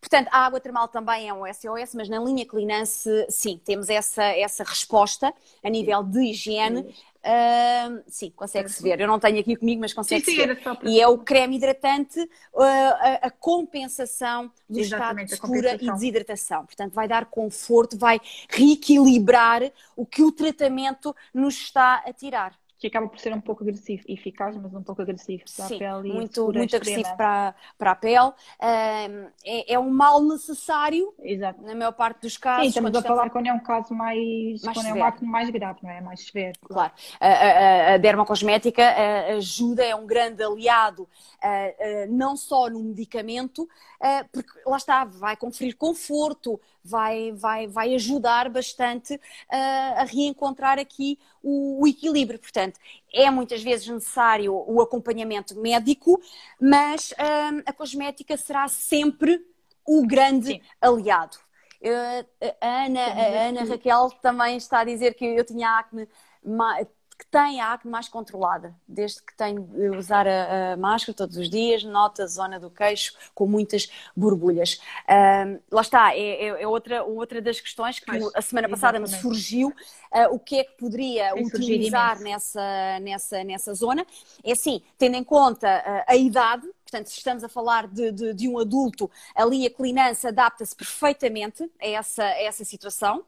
[0.00, 4.22] Portanto, a água termal também é um SOS, mas na linha Clinance, sim, temos essa,
[4.22, 6.94] essa resposta a nível de higiene.
[7.26, 9.00] Uh, sim, consegue-se ver.
[9.00, 10.60] Eu não tenho aqui comigo, mas consegue-se ver.
[10.84, 15.90] E é o creme hidratante, uh, a, a, compensação do Exatamente, estado de secura e
[15.90, 16.64] desidratação.
[16.64, 22.86] Portanto, vai dar conforto, vai reequilibrar o que o tratamento nos está a tirar que
[22.86, 26.12] acaba por ser um pouco agressivo, eficaz, mas um pouco agressivo para Sim, a pele.
[26.12, 28.32] muito, muito agressivo para, para a pele.
[28.60, 31.62] é, é um mal necessário, Exato.
[31.62, 32.64] na maior parte dos casos.
[32.64, 35.06] Sim, estamos a falar quando é um caso mais, mais quando severo.
[35.06, 36.00] é um mais grave, não é?
[36.00, 36.58] Mais severo.
[36.62, 36.92] Claro.
[37.18, 38.82] A, a, a dermocosmética
[39.36, 41.08] ajuda, é um grande aliado,
[42.10, 43.68] não só no medicamento,
[44.32, 49.20] porque lá está, vai conferir conforto, vai, vai, vai ajudar bastante
[49.50, 52.38] a reencontrar aqui o, o equilíbrio.
[52.38, 52.78] Portanto,
[53.12, 56.20] é muitas vezes necessário o acompanhamento médico,
[56.60, 59.44] mas hum, a cosmética será sempre
[59.86, 60.60] o grande Sim.
[60.80, 61.38] aliado.
[62.60, 66.08] A Ana, a Ana Raquel também está a dizer que eu tinha acne
[67.18, 71.36] que tem a acne mais controlada, desde que tenho de usar a, a, máscara todos
[71.36, 74.80] os dias, nota a zona do queixo com muitas borbulhas.
[75.70, 79.68] Lá está, é, é, é, outra, outra das questões que a semana passada me surgiu,
[79.68, 84.06] uh, o que é que poderia Tem utilizar nessa, nessa, nessa zona.
[84.44, 88.32] É assim, tendo em conta uh, a idade, Portanto, se estamos a falar de, de,
[88.32, 93.24] de um adulto, ali a clinança adapta-se perfeitamente a essa, a essa situação.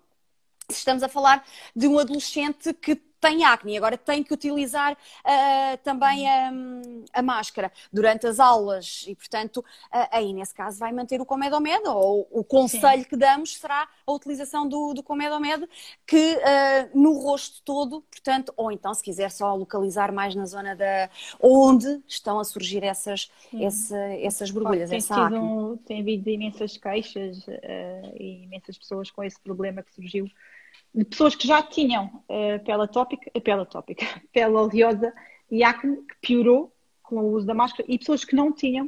[0.71, 5.79] Se estamos a falar de um adolescente que tem acne, agora tem que utilizar uh,
[5.83, 6.53] também a,
[7.13, 11.83] a, máscara durante as aulas e, portanto, uh, aí nesse caso vai manter o Comedomed
[11.87, 13.09] ou o conselho Sim.
[13.09, 15.69] que damos será a utilização do, do Comedomed
[16.07, 20.77] que uh, no rosto todo, portanto, ou então se quiser só localizar mais na zona
[20.77, 25.79] da onde estão a surgir essas, essa, essas borbulhas, tem essa acne.
[25.87, 27.47] tem havido imensas queixas
[28.19, 30.31] e imensas pessoas com esse problema que surgiu
[30.95, 35.13] de pessoas que já tinham uh, pele atópica, uh, pele atópica, pele oleosa
[35.51, 36.73] e acne, que piorou
[37.03, 38.87] com o uso da máscara, e pessoas que não tinham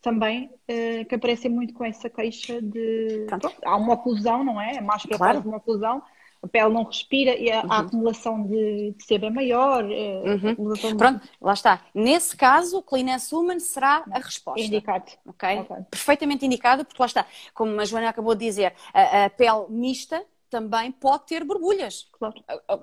[0.00, 3.26] também, uh, que aparecem muito com essa queixa de.
[3.28, 4.78] Pronto, há uma oclusão, não é?
[4.78, 5.34] A máscara claro.
[5.34, 6.02] faz uma oclusão,
[6.42, 7.72] a pele não respira e a, uhum.
[7.72, 9.84] acumulação de, de sebo é maior.
[9.84, 10.72] Uhum.
[10.72, 10.94] De...
[10.96, 11.82] Pronto, lá está.
[11.94, 14.60] Nesse caso, o Cleaness Human será a resposta.
[14.60, 15.12] Indicado.
[15.26, 15.58] Okay?
[15.58, 15.76] ok?
[15.90, 20.24] Perfeitamente indicado, porque lá está, como a Joana acabou de dizer, a, a pele mista
[20.50, 22.08] também pode ter borbulhas.
[22.12, 22.34] Claro.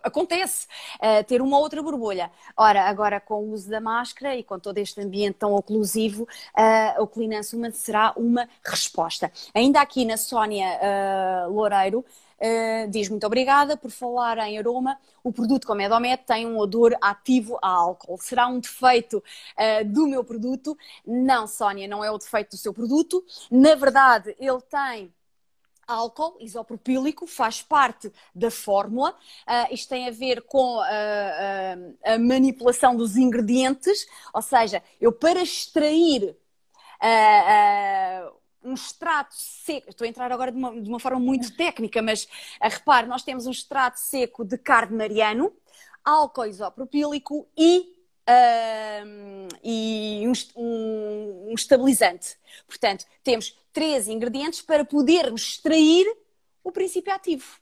[0.04, 2.32] Acontece uh, ter uma outra borbulha.
[2.56, 7.02] Ora, agora com o uso da máscara e com todo este ambiente tão oclusivo, uh,
[7.02, 9.32] o Cleanance Human será uma resposta.
[9.54, 10.80] Ainda aqui na Sónia
[11.48, 12.04] uh, Loureiro,
[12.40, 15.00] Uh, diz muito obrigada por falar em aroma.
[15.24, 18.18] O produto como Edomet tem um odor ativo a álcool.
[18.20, 20.78] Será um defeito uh, do meu produto?
[21.06, 23.26] Não, Sónia, não é o defeito do seu produto.
[23.50, 25.12] Na verdade, ele tem
[25.88, 29.12] álcool isopropílico faz parte da fórmula.
[29.48, 30.86] Uh, isto tem a ver com a,
[32.06, 36.36] a, a, manipulação dos ingredientes, ou seja, eu para extrair
[37.02, 38.38] uh, uh,
[38.70, 42.26] um extrato seco, estou a entrar agora de uma, de uma forma muito técnica, mas
[42.26, 42.28] uh,
[42.70, 45.54] repare, nós temos um extrato seco de carne mariano,
[46.04, 47.97] álcool isopropílico e
[49.64, 52.38] E um, um, um, estabilizante.
[52.68, 56.06] Portanto, temos três ingredientes para podermos extrair
[56.64, 57.60] o princípio ativo.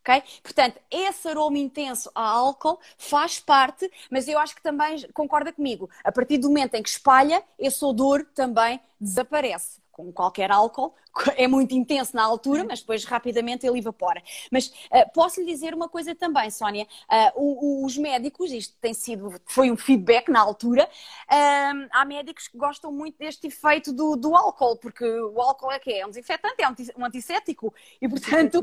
[0.00, 0.22] Okay?
[0.42, 5.90] Portanto, esse aroma intenso a álcool faz parte, mas eu acho que também concorda comigo.
[6.04, 10.94] A partir do momento em que espalha, esse odor também desaparece com qualquer álcool,
[11.38, 14.22] é muito intenso na altura, mas depois rapidamente ele evapora.
[14.52, 16.86] Mas uh, posso lhe dizer uma coisa também, Sónia,
[17.34, 22.58] uh, os médicos, isto tem sido, foi um feedback na altura, uh, há médicos que
[22.58, 26.00] gostam muito deste efeito do, do álcool, porque o álcool é que é?
[26.00, 28.62] É um desinfetante, é um antisséptico, e portanto,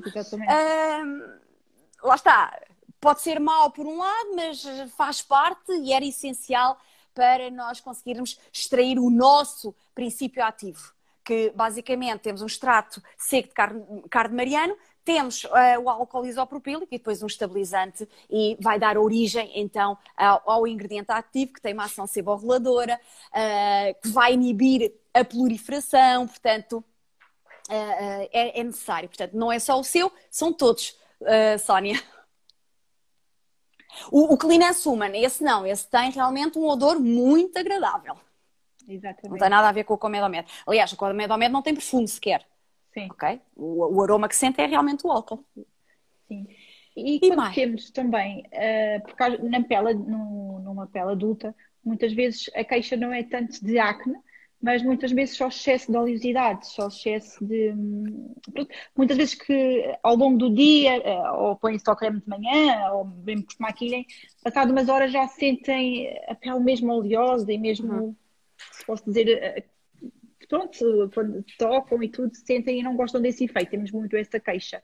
[2.04, 2.62] lá está,
[3.02, 4.64] pode ser mau por um lado, mas
[4.96, 6.78] faz parte e era essencial
[7.12, 13.54] para nós conseguirmos extrair o nosso princípio ativo que basicamente temos um extrato seco de
[13.54, 18.98] carne, carne mariano, temos uh, o álcool isopropílico e depois um estabilizante e vai dar
[18.98, 24.94] origem então ao, ao ingrediente ativo que tem uma ação seborreladora, uh, que vai inibir
[25.14, 26.84] a proliferação, portanto
[27.70, 29.10] uh, é, é, necessário.
[29.10, 30.98] Portanto, não é só o seu, são todos,
[31.66, 32.02] Sónia.
[34.12, 38.18] O, o Cleanance Human, esse não, esse tem realmente um odor muito agradável.
[38.88, 39.30] Exatamente.
[39.30, 40.48] Não tem nada a ver com o Comedomed.
[40.66, 42.46] Aliás, o Comedomed não tem perfume sequer.
[42.94, 43.08] Sim.
[43.10, 43.42] Ok?
[43.56, 45.44] O, o, aroma que sente é realmente o álcool.
[46.28, 46.48] Sim.
[46.96, 47.56] E, e mais?
[47.56, 53.12] temos também, uh, porque na pele, no, numa pele adulta, muitas vezes a queixa não
[53.12, 54.16] é tanto de acne,
[54.62, 57.74] mas muitas vezes só excesso de oleosidade, só excesso de.
[58.96, 63.04] Muitas vezes que ao longo do dia, eh, ou põem-se ao creme de manhã, ou
[63.04, 64.06] bem que se maquilhem,
[64.42, 67.92] passado umas horas já sentem a pele mesmo oleosa e mesmo.
[67.92, 68.16] Uhum
[68.86, 69.64] posso dizer, eh,
[70.48, 73.72] pronto, quando tocam e tudo, sentem e não gostam desse efeito.
[73.72, 74.82] Temos muito essa queixa.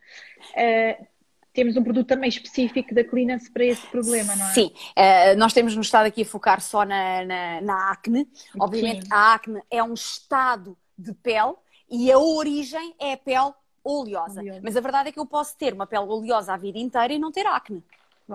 [0.51, 1.05] Uh,
[1.53, 4.53] temos um produto também específico da Cleanance para esse problema, não é?
[4.53, 8.27] Sim, uh, nós temos nos estado aqui a focar só na, na, na acne.
[8.59, 9.13] Obviamente, Sim.
[9.13, 11.55] a acne é um estado de pele
[11.89, 14.41] e a origem é a pele oleosa.
[14.41, 14.61] oleosa.
[14.63, 17.19] Mas a verdade é que eu posso ter uma pele oleosa a vida inteira e
[17.19, 17.83] não ter acne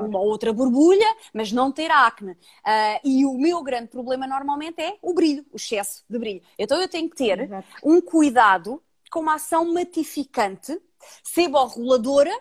[0.03, 2.33] uma outra borbulha, mas não ter acne.
[2.33, 6.43] Uh, e o meu grande problema normalmente é o brilho, o excesso de brilho.
[6.59, 7.69] Então eu tenho que ter Exato.
[7.85, 10.77] um cuidado com uma ação matificante,
[11.23, 12.33] seborreguladora,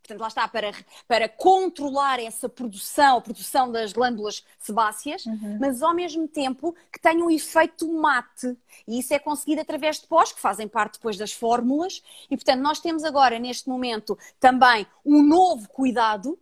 [0.00, 0.70] portanto lá está, para,
[1.08, 5.58] para controlar essa produção, a produção das glândulas sebáceas, uhum.
[5.58, 8.56] mas ao mesmo tempo que tenha um efeito mate.
[8.86, 12.02] E isso é conseguido através de pós, que fazem parte depois das fórmulas.
[12.30, 16.38] E portanto nós temos agora, neste momento, também um novo cuidado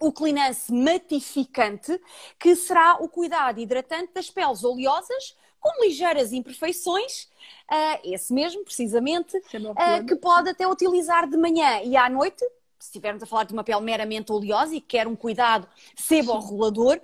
[0.00, 2.00] o cleanance matificante,
[2.38, 7.24] que será o cuidado hidratante das peles oleosas com ligeiras imperfeições,
[7.70, 12.44] uh, esse mesmo, precisamente, uh, que pode até utilizar de manhã e à noite,
[12.78, 17.00] se estivermos a falar de uma pele meramente oleosa e que quer um cuidado seborregulador,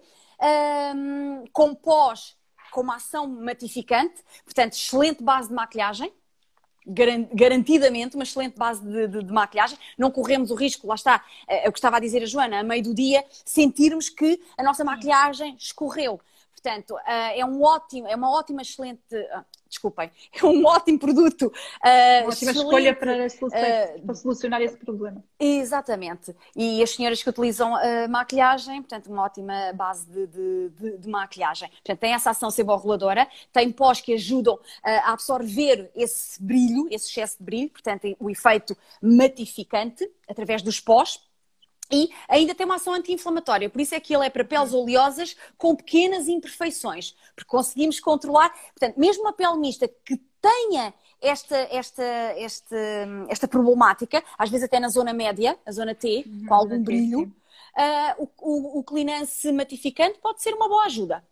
[0.94, 2.38] um, com pós
[2.70, 6.12] com uma ação matificante, portanto, excelente base de maquilhagem,
[7.32, 9.78] garantidamente uma excelente base de, de, de, maquilhagem.
[9.96, 12.62] Não corremos o risco, lá está, é o que estava a dizer a Joana, a
[12.62, 16.20] meio do dia, sentirmos que a nossa maquilhagem escorreu.
[16.62, 19.00] Portanto, é um ótimo, é uma ótima, excelente,
[19.66, 21.46] desculpem, é um ótimo produto.
[21.46, 25.24] Uh, Ótima escolha para, uh, para, solucionar esse problema.
[25.38, 26.36] Exatamente.
[26.54, 27.72] E as senhoras que utilizam
[28.10, 31.68] maquilhagem, portanto, uma ótima base de, de, de, de, maquilhagem.
[31.68, 37.38] Portanto, tem essa ação seborreguladora, tem pós que ajudam a absorver esse brilho, esse excesso
[37.38, 41.20] de brilho, portanto, o efeito matificante através dos pós
[41.90, 45.36] e ainda tem uma ação anti-inflamatória, por isso é que ele é para peles oleosas
[45.58, 52.02] com pequenas imperfeições, porque conseguimos controlar, portanto, mesmo uma pele mista que tenha esta, esta,
[52.02, 52.76] esta,
[53.28, 57.22] esta problemática, às vezes até na zona média, a zona T, uhum, com algum brilho,
[57.22, 61.24] uh, o, o, o clinance matificante pode ser uma boa ajuda.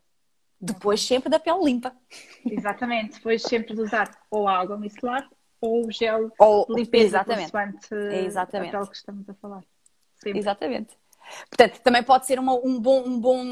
[0.61, 1.95] Depois sempre da pele limpa.
[2.45, 5.29] Exatamente, depois sempre de usar ou água micelar
[5.61, 7.53] ou gel ou, limpeza exatamente.
[8.27, 8.75] exatamente.
[8.75, 9.65] a pele que estamos a falar.
[10.29, 10.39] Sempre.
[10.39, 10.99] Exatamente.
[11.49, 13.43] Portanto, também pode ser uma, um bom, um bom,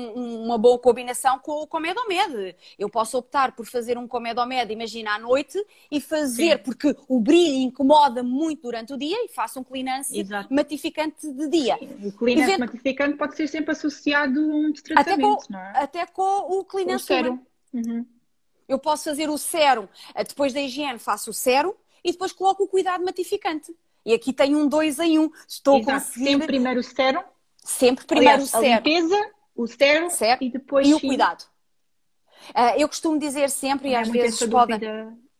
[0.45, 2.57] uma boa combinação com o Comedomed.
[2.79, 6.63] Eu posso optar por fazer um Comedomed, imagina, à noite e fazer, Sim.
[6.65, 10.53] porque o brilho incomoda muito durante o dia e faço um cleanance Exato.
[10.53, 11.77] matificante de dia.
[11.79, 12.09] Sim.
[12.09, 15.73] O cleanance matificante pode ser sempre associado a um tratamento, até com, é?
[15.83, 17.05] Até com o cleanance.
[17.05, 17.39] O sérum.
[17.73, 18.07] Uhum.
[18.69, 21.73] Eu posso fazer o sérum, eh, depois da higiene faço o sérum
[22.03, 23.73] e depois coloco o cuidado matificante.
[24.07, 25.31] E aqui tem um dois em um.
[25.49, 25.99] Estou Exato.
[25.99, 26.31] conseguindo...
[26.31, 27.25] Sempre primeiro o sérum.
[27.59, 28.73] Sempre primeiro Aliás, o sérum.
[28.73, 30.09] A limpeza, o sérum
[30.41, 31.43] e depois E o cuidado.
[32.51, 34.79] Uh, eu costumo dizer sempre, e às vezes podem...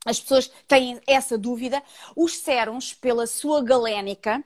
[0.05, 1.81] As pessoas têm essa dúvida.
[2.17, 4.45] Os sérums, pela sua galénica,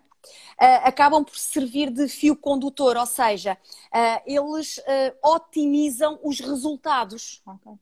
[0.61, 3.57] Uh, acabam por servir de fio condutor, ou seja,
[3.87, 7.41] uh, eles uh, otimizam os resultados.
[7.47, 7.73] Okay.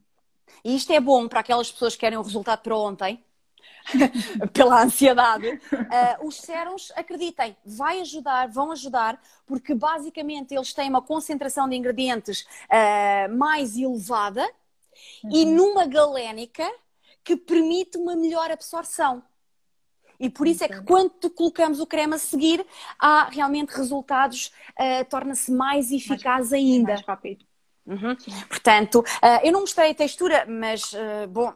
[0.64, 3.24] E isto é bom para aquelas pessoas que querem o resultado para ontem,
[4.52, 11.02] pela ansiedade, uh, os sérums, acreditem, vai ajudar, vão ajudar, porque basicamente eles têm uma
[11.02, 14.42] concentração de ingredientes uh, mais elevada
[15.24, 15.30] uhum.
[15.32, 16.68] e numa galénica
[17.24, 19.22] que permite uma melhor absorção.
[20.20, 22.66] E por isso é que quando colocamos o creme a seguir,
[22.98, 26.94] há realmente resultados, uh, torna-se mais eficaz mais, ainda.
[26.94, 27.44] Mais rápido.
[27.86, 28.16] Uhum.
[28.48, 31.54] Portanto, uh, eu não mostrei a textura, mas uh, bom,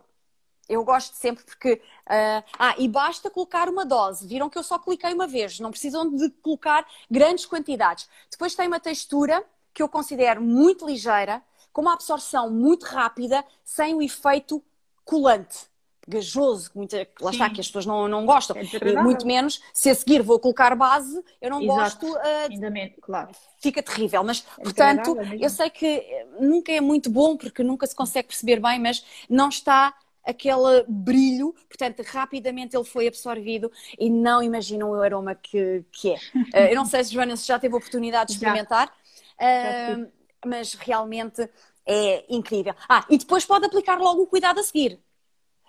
[0.73, 1.75] eu gosto sempre porque.
[2.07, 4.27] Uh, ah, e basta colocar uma dose.
[4.27, 8.09] Viram que eu só cliquei uma vez, não precisam de colocar grandes quantidades.
[8.31, 9.45] Depois tem uma textura
[9.75, 11.43] que eu considero muito ligeira,
[11.73, 14.63] com uma absorção muito rápida, sem o efeito
[15.05, 15.73] colante.
[16.07, 18.57] Gajoso, muita, lá está, que as pessoas não, não gostam.
[18.57, 22.07] É muito menos, se a seguir vou colocar base, eu não Exato.
[22.07, 22.19] gosto.
[22.19, 23.31] Uh, claro.
[23.61, 26.05] Fica terrível, mas é portanto, eu sei que
[26.41, 29.95] nunca é muito bom porque nunca se consegue perceber bem, mas não está
[30.25, 36.17] aquele brilho, portanto, rapidamente ele foi absorvido e não imaginam o aroma que, que é.
[36.17, 40.11] Uh, eu não sei se Joana se já teve a oportunidade de experimentar, uh,
[40.47, 41.49] mas realmente
[41.87, 42.75] é incrível.
[42.89, 45.01] Ah, e depois pode aplicar logo o cuidado a seguir.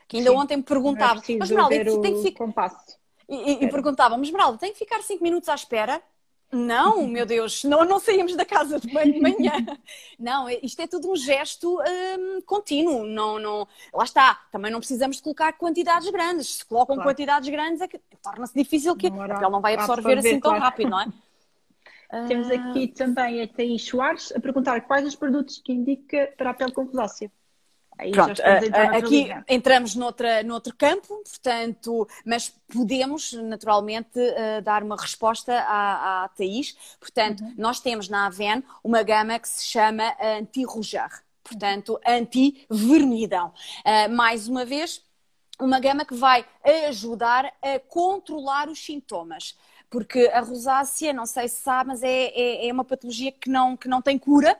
[0.07, 2.43] Que ainda Sim, ontem me perguntava, mas Meralda, tem que ficar.
[3.27, 6.01] E, e, e perguntavam, mas Meralda, tem que ficar 5 minutos à espera?
[6.53, 9.53] Não, meu Deus, não, não saímos da casa de manhã.
[10.19, 13.05] Não, isto é tudo um gesto um, contínuo.
[13.05, 16.57] Não, não, lá está, também não precisamos de colocar quantidades grandes.
[16.57, 17.09] Se colocam claro.
[17.09, 20.59] quantidades grandes, é que torna-se difícil que a pele não vai absorver, absorver assim claro.
[20.59, 21.07] tão rápido, não é?
[22.27, 26.53] Temos aqui também a Thaís Soares a perguntar quais os produtos que indica para a
[26.53, 27.31] pele com rosácea.
[28.03, 28.41] Aí Pronto,
[28.97, 36.27] aqui entramos noutra, noutro campo, portanto, mas podemos naturalmente uh, dar uma resposta à, à
[36.27, 36.75] Thaís.
[36.99, 37.53] Portanto, uhum.
[37.57, 41.09] nós temos na Aven uma gama que se chama anti-ruger,
[41.41, 43.53] portanto, anti-vermelhidão.
[43.85, 45.01] Uh, mais uma vez,
[45.57, 46.45] uma gama que vai
[46.89, 49.57] ajudar a controlar os sintomas.
[49.89, 53.77] Porque a rosácea, não sei se sabe, mas é, é, é uma patologia que não,
[53.77, 54.59] que não tem cura,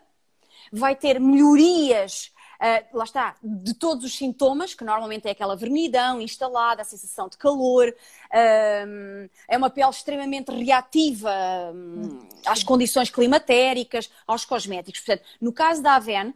[0.72, 2.32] vai ter melhorias
[2.64, 7.28] uh, lá está, de todos os sintomas, que normalmente é aquela vermelhidão instalada, a sensação
[7.28, 11.30] de calor, uh, é uma pele extremamente reativa
[11.74, 15.02] um, às condições climatéricas, aos cosméticos.
[15.02, 16.34] Portanto, no caso da Aven, uh,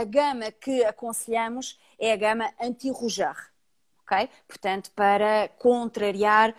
[0.00, 3.55] a gama que aconselhamos é a gama anti-rougeard
[4.06, 4.28] ok?
[4.46, 6.54] Portanto, para contrariar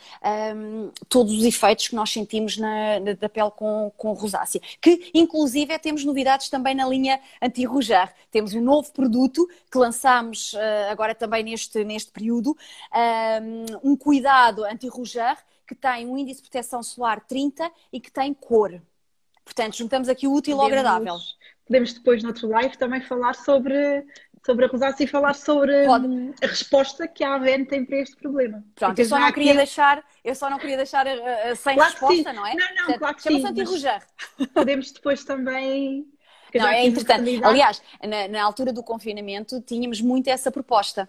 [0.55, 4.61] um, todos os efeitos que nós sentimos na, na, da pele com, com rosácea.
[4.81, 8.13] Que, inclusive, temos novidades também na linha anti-rujar.
[8.29, 12.55] Temos um novo produto que lançámos uh, agora também neste, neste período,
[13.81, 18.33] um, um cuidado anti-rujar que tem um índice de proteção solar 30 e que tem
[18.33, 18.81] cor.
[19.43, 21.17] Portanto, juntamos aqui o útil ao agradável.
[21.65, 24.05] Podemos depois, no outro live, também falar sobre
[24.47, 26.07] sobre a rosácea e falar sobre Pode.
[26.41, 28.63] a resposta que a AVN tem para este problema.
[28.75, 32.31] Pronto, eu só não queria deixar, eu só não queria deixar uh, sem claro resposta,
[32.31, 32.55] não é?
[32.55, 33.41] Não, não, claro que sim.
[33.41, 36.07] Chama-se Podemos depois também.
[36.55, 37.43] Não, é interessante.
[37.43, 41.07] Aliás, na, na altura do confinamento tínhamos muito essa proposta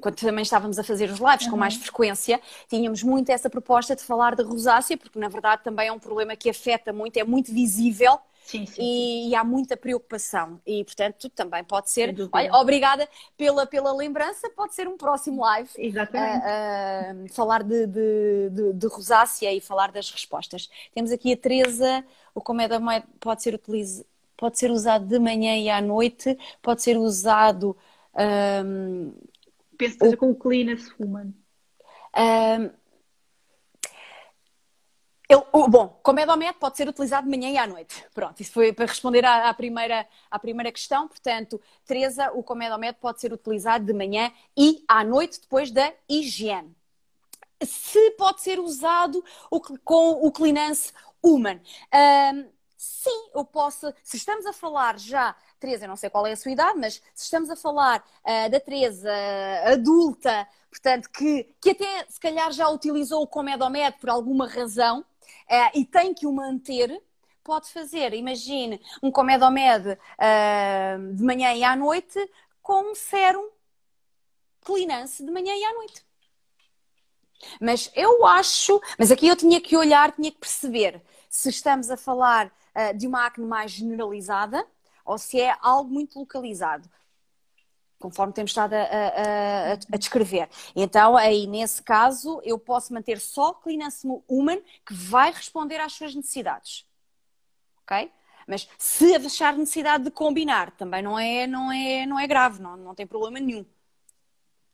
[0.00, 1.52] quando também estávamos a fazer os lives uhum.
[1.52, 5.88] com mais frequência, tínhamos muito essa proposta de falar de rosácea, porque na verdade também
[5.88, 9.76] é um problema que afeta muito, é muito visível Sim, sim, e, e, há muita
[9.76, 10.60] preocupação.
[10.66, 12.14] E, portanto, também pode ser.
[12.32, 15.70] Olha, obrigada pela, pela lembrança, pode ser um próximo live.
[15.78, 16.44] Exatamente.
[16.44, 20.68] Uh, uh, falar de, de, de, de, rosácea e falar das respostas.
[20.94, 22.80] Temos aqui a Teresa, o comédia
[23.20, 24.06] pode ser utilizado.
[24.36, 27.76] Pode ser usado de manhã e à noite, pode ser usado.
[28.12, 29.12] Um,
[29.78, 30.18] Penso que seja o...
[30.18, 31.32] com o Cleanest Woman.
[32.16, 32.70] Um,
[35.32, 38.04] ele, o, bom, Comedomet pode ser utilizado de manhã e à noite.
[38.14, 41.08] Pronto, isso foi para responder à, à primeira, à primeira questão.
[41.08, 46.74] Portanto, Teresa, o Comedomet pode ser utilizado de manhã e à noite depois da higiene.
[47.64, 51.60] Se pode ser usado o, com o Cleanance Human.
[51.94, 53.94] Um, sim, eu posso.
[54.02, 56.94] Se estamos a falar já Teresa, eu não sei qual é a sua idade, mas
[57.14, 62.50] se estamos a falar uh, da Teresa uh, adulta, portanto, que, que até se calhar
[62.52, 65.04] já utilizou o Comedomed por alguma razão,
[65.50, 67.02] uh, e tem que o manter,
[67.42, 72.18] pode fazer, imagine, um Comedomed uh, de manhã e à noite
[72.62, 73.48] com um sérum
[74.64, 76.04] Cleanance de manhã e à noite.
[77.60, 81.96] Mas eu acho, mas aqui eu tinha que olhar, tinha que perceber se estamos a
[81.96, 84.64] falar uh, de uma acne mais generalizada
[85.04, 86.88] ou se é algo muito localizado
[88.02, 90.48] conforme temos estado a, a, a, descrever.
[90.74, 96.12] Então, aí nesse caso, eu posso manter só Cleanance Human que vai responder às suas
[96.12, 96.84] necessidades.
[97.82, 98.10] Ok?
[98.46, 102.76] Mas se achar necessidade de combinar, também não é, não é, não é grave, não,
[102.76, 103.64] não tem problema nenhum.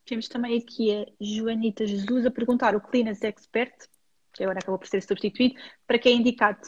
[0.07, 3.75] Temos também aqui a Joanita Jesus a perguntar o Cleanance Expert,
[4.33, 6.67] que agora acabou por ser substituído, para quem é indicado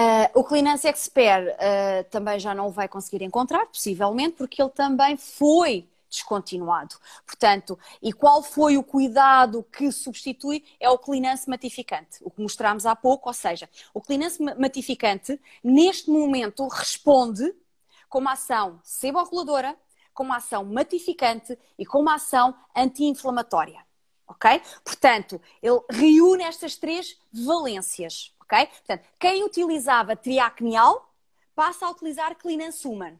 [0.00, 4.70] Uh, o Cleanance Expert uh, também já não o vai conseguir encontrar, possivelmente, porque ele
[4.70, 6.96] também foi descontinuado.
[7.26, 10.64] Portanto, e qual foi o cuidado que substitui?
[10.80, 16.08] É o Cleanance Matificante, o que mostramos há pouco, ou seja, o Cleanance Matificante, neste
[16.08, 17.54] momento, responde
[18.08, 19.76] com uma ação seborreguladora,
[20.14, 23.84] com uma ação matificante e com uma ação anti-inflamatória.
[24.26, 24.62] Ok?
[24.82, 28.66] Portanto, ele reúne estas três valências ok?
[28.66, 31.08] Portanto, quem utilizava triacnial
[31.54, 33.16] passa a utilizar Cleanance Human.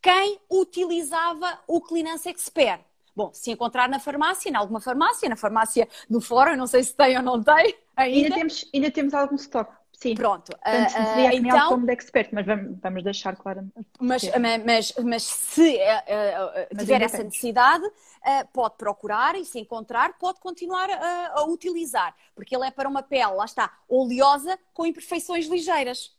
[0.00, 2.80] Quem utilizava o Cleanance Expert?
[3.14, 6.94] Bom, se encontrar na farmácia, em alguma farmácia, na farmácia do fórum, não sei se
[6.94, 8.26] tem ou não tem ainda.
[8.26, 9.72] Ainda temos, ainda temos algum estoque.
[10.00, 10.14] Sim.
[10.14, 10.50] Pronto.
[10.64, 13.70] Tanto uh, então, como de expert, mas vamos, vamos deixar claro.
[14.00, 14.22] Mas,
[14.64, 17.84] mas, mas se uh, uh, tiver essa necessidade,
[18.50, 23.02] pode procurar e se encontrar, pode continuar a, a utilizar, porque ele é para uma
[23.02, 26.16] pele, lá está, oleosa com imperfeições ligeiras,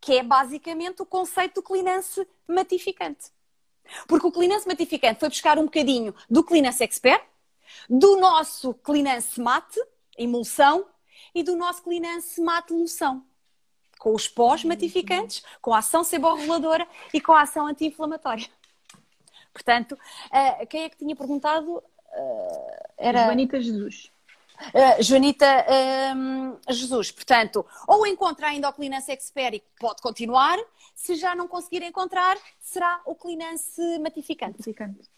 [0.00, 3.30] que é basicamente o conceito do cleanance matificante.
[4.08, 7.24] Porque o cleanance matificante foi buscar um bocadinho do cleanance expert,
[7.88, 9.80] do nosso cleanance mate,
[10.18, 10.86] emulsão,
[11.34, 13.24] e do nosso Cleanance Mate Loção,
[13.98, 18.48] com os pós matificantes, com a ação seborreguladora e com a ação anti-inflamatória.
[19.52, 21.76] Portanto, uh, quem é que tinha perguntado?
[21.76, 21.82] Uh,
[22.98, 23.24] era...
[23.24, 24.10] Joanita Jesus.
[24.60, 25.66] Uh, Joanita
[26.16, 30.58] um, Jesus, portanto, ou encontra ainda o Cleanance Expert e pode continuar,
[30.94, 34.58] se já não conseguir encontrar, será o Cleanance Matificante.
[34.58, 35.13] Matificante.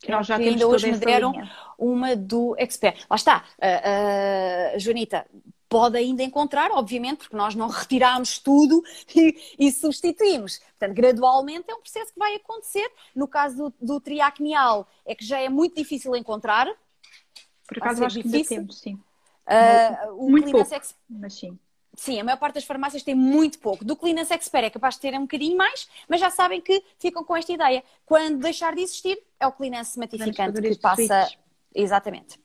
[0.00, 1.50] Que nós já que ainda hoje me deram linha.
[1.76, 3.04] uma do Expert.
[3.10, 5.26] Lá está, uh, uh, Joanita,
[5.68, 8.82] pode ainda encontrar, obviamente, porque nós não retiramos tudo
[9.14, 10.58] e, e, substituímos.
[10.58, 12.90] Portanto, gradualmente é um processo que vai acontecer.
[13.14, 16.66] No caso do, do triacnial, é que já é muito difícil encontrar.
[17.66, 18.46] Por acaso acho difícil.
[18.46, 18.94] que ainda temos, sim.
[19.46, 20.70] Uh, muito pouco,
[21.08, 21.58] mas sim.
[21.98, 23.84] Sim, a maior parte das farmácias tem muito pouco.
[23.84, 27.24] Do Cleanance Expert é capaz de ter um bocadinho mais, mas já sabem que ficam
[27.24, 27.82] com esta ideia.
[28.06, 31.28] Quando deixar de existir, é o Cleanance Matificante que passa.
[31.74, 32.40] Exatamente.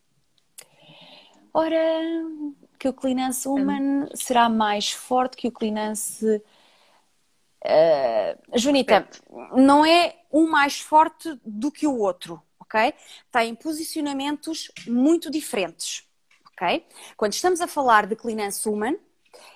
[1.54, 1.78] Ora,
[2.80, 6.41] que o Cleanance Human será mais forte que o Cleanance.
[7.64, 9.08] Uh, Joanita,
[9.56, 12.91] não é um mais forte do que o outro, ok?
[13.32, 16.10] Tem posicionamentos muito diferentes,
[16.51, 16.84] ok?
[17.16, 18.97] Quando estamos a falar de Cleanance Human,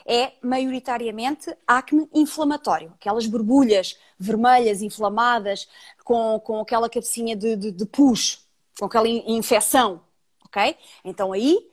[0.05, 5.67] é maioritariamente acne inflamatório, aquelas borbulhas vermelhas, inflamadas,
[6.03, 8.47] com, com aquela cabecinha de, de, de pus,
[8.79, 10.01] com aquela infecção,
[10.45, 10.75] ok?
[11.03, 11.69] Então aí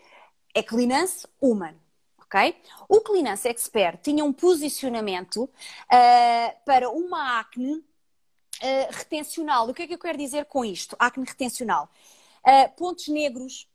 [0.55, 1.75] é cleanance human,
[2.19, 2.57] ok?
[2.89, 7.85] O Cleanance Expert tinha um posicionamento uh, para uma acne uh,
[8.91, 9.69] retencional.
[9.69, 10.97] O que é que eu quero dizer com isto?
[10.99, 11.89] Acne retencional.
[12.47, 13.69] Uh, pontos negros,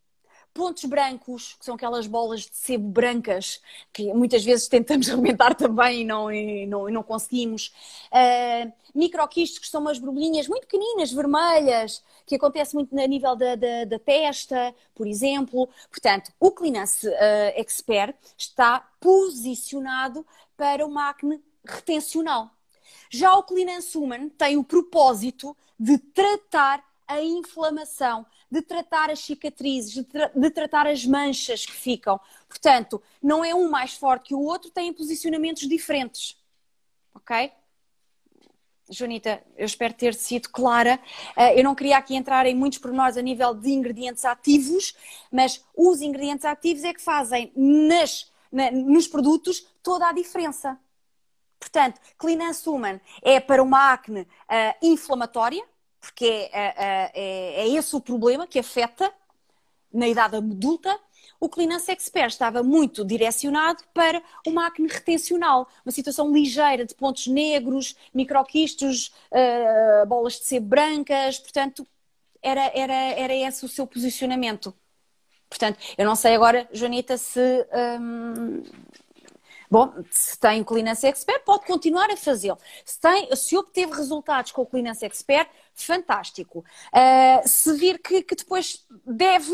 [0.60, 3.62] pontos brancos, que são aquelas bolas de sebo brancas
[3.94, 7.72] que muitas vezes tentamos rebentar também e não, e não, e não conseguimos.
[8.12, 13.56] Uh, microquistos, que são umas borbulhinhas muito pequeninas, vermelhas, que acontece muito a nível da,
[13.56, 15.70] da, da testa, por exemplo.
[15.90, 17.14] Portanto, o Cleanance uh,
[17.56, 22.52] Expert está posicionado para uma acne retencional.
[23.10, 29.94] Já o Cleanance Human tem o propósito de tratar a inflamação, de tratar as cicatrizes,
[29.94, 32.20] de, tra de, tratar as manchas que ficam.
[32.48, 36.38] Portanto, não é um mais forte que o outro, têm posicionamentos diferentes.
[37.14, 37.52] Ok?
[38.90, 41.00] Joanita, eu espero ter sido clara.
[41.36, 44.96] Eh, eu não queria aqui entrar em muitos pormenores a nível de ingredientes ativos,
[45.32, 50.80] mas os ingredientes ativos é que fazem nas, na, nos produtos toda a diferença.
[51.60, 54.28] Portanto, Cleanance Human é para uma acne uh,
[54.82, 55.64] inflamatória,
[56.00, 59.14] porque é, é, é, é esse o problema que afeta
[59.94, 60.98] na idade adulta.
[61.40, 67.28] O Cleanance Expert estava muito direcionado para uma acne retencional, uma situação ligeira de pontos
[67.28, 71.88] negros, microquistos, uh, bolas de sebo brancas, portanto,
[72.42, 74.74] era, era, era esse o seu posicionamento.
[75.50, 77.40] Portanto, eu não sei agora, Joanita, se
[78.00, 78.64] um,
[79.70, 82.58] Bom, se tem o Cleanance Expert, pode continuar a fazê-lo.
[82.84, 86.66] Se, tem, se obteve resultados com o Cleanance Expert, fantástico.
[86.92, 89.54] Uh, se vir que, que, depois deve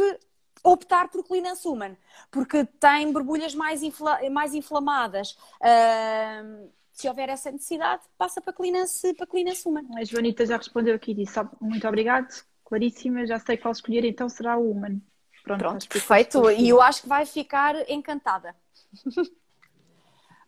[0.63, 1.97] optar por Cleanance Human,
[2.31, 5.37] porque tem borbulhas mais, infla, mais inflamadas.
[5.59, 9.85] Uh, se houver essa necessidade, passa para Cleanance, para Cleanance Human.
[9.97, 12.29] A Joanita já respondeu aqui e disse muito obrigado,
[12.63, 15.01] claríssima, já sei qual escolher, então será o Human.
[15.43, 16.49] Pronto, Pronto perfeito.
[16.49, 18.55] E eu acho que vai ficar encantada.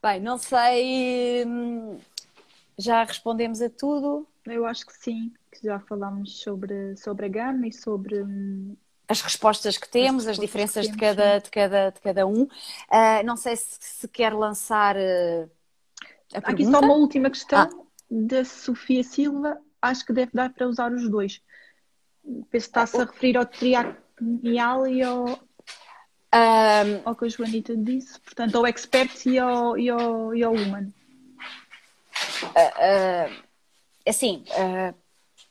[0.07, 1.43] Bem, não sei.
[1.45, 1.99] Hum,
[2.77, 4.25] já respondemos a tudo?
[4.45, 8.23] Eu acho que sim, que já falámos sobre, sobre a gama e sobre.
[8.23, 12.25] Hum, as respostas que temos, as, as diferenças temos, de, cada, de, cada, de cada
[12.25, 12.43] um.
[12.43, 14.95] Uh, não sei se, se quer lançar.
[14.95, 15.49] Uh,
[16.33, 17.85] a Aqui só uma última questão ah.
[18.09, 19.59] da Sofia Silva.
[19.81, 21.41] Acho que deve dar para usar os dois.
[22.23, 25.37] Penso que está-se a referir ao triacrial e ao
[26.33, 30.53] um, ao que a Joanita disse, portanto, ao expert e ao, e ao, e ao
[30.53, 30.91] human.
[32.43, 33.43] Uh, uh,
[34.05, 34.95] assim, uh,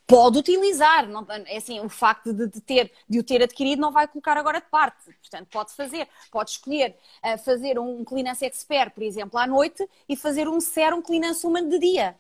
[0.07, 3.91] pode utilizar, não, é assim, o facto de, de, ter, de o ter adquirido não
[3.91, 6.97] vai colocar agora de parte, portanto, pode fazer, pode escolher
[7.45, 11.79] fazer um Cleanance Expert, por exemplo, à noite e fazer um Serum Cleanance Human de
[11.79, 12.17] dia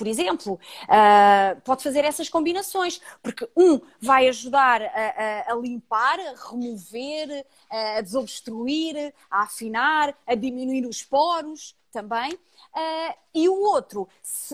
[0.00, 6.18] por exemplo, uh, pode fazer essas combinações, porque um vai ajudar a, a, a limpar,
[6.18, 14.08] a remover, a desobstruir, a afinar, a diminuir os poros também, uh, e o outro,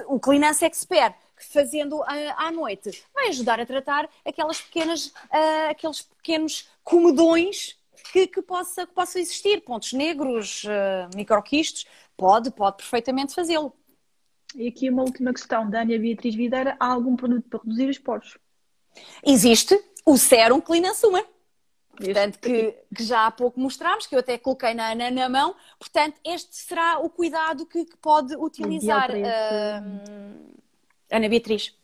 [0.09, 2.03] o Cleanance Expert, fazendo
[2.37, 7.79] à noite, vai ajudar a tratar aquelas pequenas, uh, aqueles pequenos comedões
[8.13, 11.87] que, que, possa, que existir, pontos negros, uh, microquistos,
[12.17, 13.73] pode, pode perfeitamente fazê-lo.
[14.57, 17.99] E aqui uma última questão da Ana Beatriz Videira: há algum produto para reduzir os
[17.99, 18.39] poros?
[19.25, 21.23] Existe o Serum Clean Assuma.
[21.95, 25.55] Portanto, que, que, já há pouco mostramos, que eu até coloquei na, na, na mão.
[25.79, 30.55] Portanto, este será o cuidado que, que pode utilizar uh,
[31.11, 31.75] Ana Beatriz.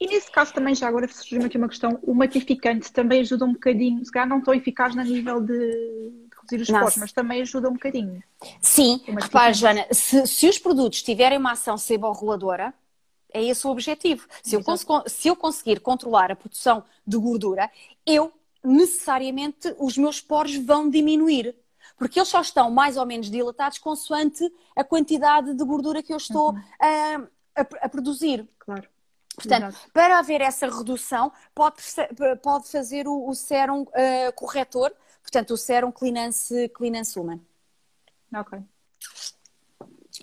[0.00, 3.52] E nesse caso também, já agora surgiu aqui uma questão, o matificante também ajuda um
[3.52, 7.68] bocadinho, se calhar não tão eficaz na nível de, reduzir os poros, mas também ajuda
[7.68, 8.22] um bocadinho.
[8.60, 12.74] Sim, repare, Joana, se, se, os produtos tiverem uma ação seborreguladora,
[13.32, 14.26] é esse o objetivo.
[14.42, 14.62] Se eu,
[15.06, 17.70] se eu conseguir controlar a produção de gordura,
[18.04, 18.32] eu
[18.62, 21.54] necessariamente os meus poros vão diminuir.
[21.96, 26.16] Porque eles só estão mais ou menos dilatados consoante a quantidade de gordura que eu
[26.16, 26.62] estou uhum.
[26.80, 28.48] a, a, a produzir.
[28.58, 28.88] Claro.
[29.34, 29.90] Portanto, Exato.
[29.92, 31.76] para haver essa redução, pode,
[32.42, 34.92] pode fazer o, o sérum uh, corretor,
[35.30, 37.40] Portanto, o Serum Cleanance, Cleanance Human.
[38.34, 38.58] Ok.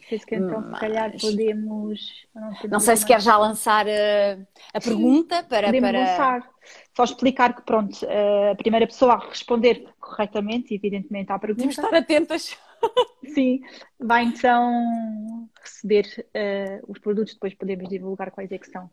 [0.10, 0.74] Penso que então, Mas...
[0.74, 2.28] se calhar, podemos.
[2.36, 4.40] Não, não sei se quer já lançar a, eh,
[4.74, 5.68] a pergunta para.
[5.68, 6.00] Podemos para...
[6.00, 6.50] lançar.
[6.94, 11.62] Só explicar que, pronto, eh, a primeira pessoa a responder corretamente, evidentemente, à pergunta.
[11.62, 12.58] Temos estar atentas.
[13.34, 13.62] Sim,
[13.98, 18.90] vai então receber uh, os produtos, depois podemos divulgar quais é que são.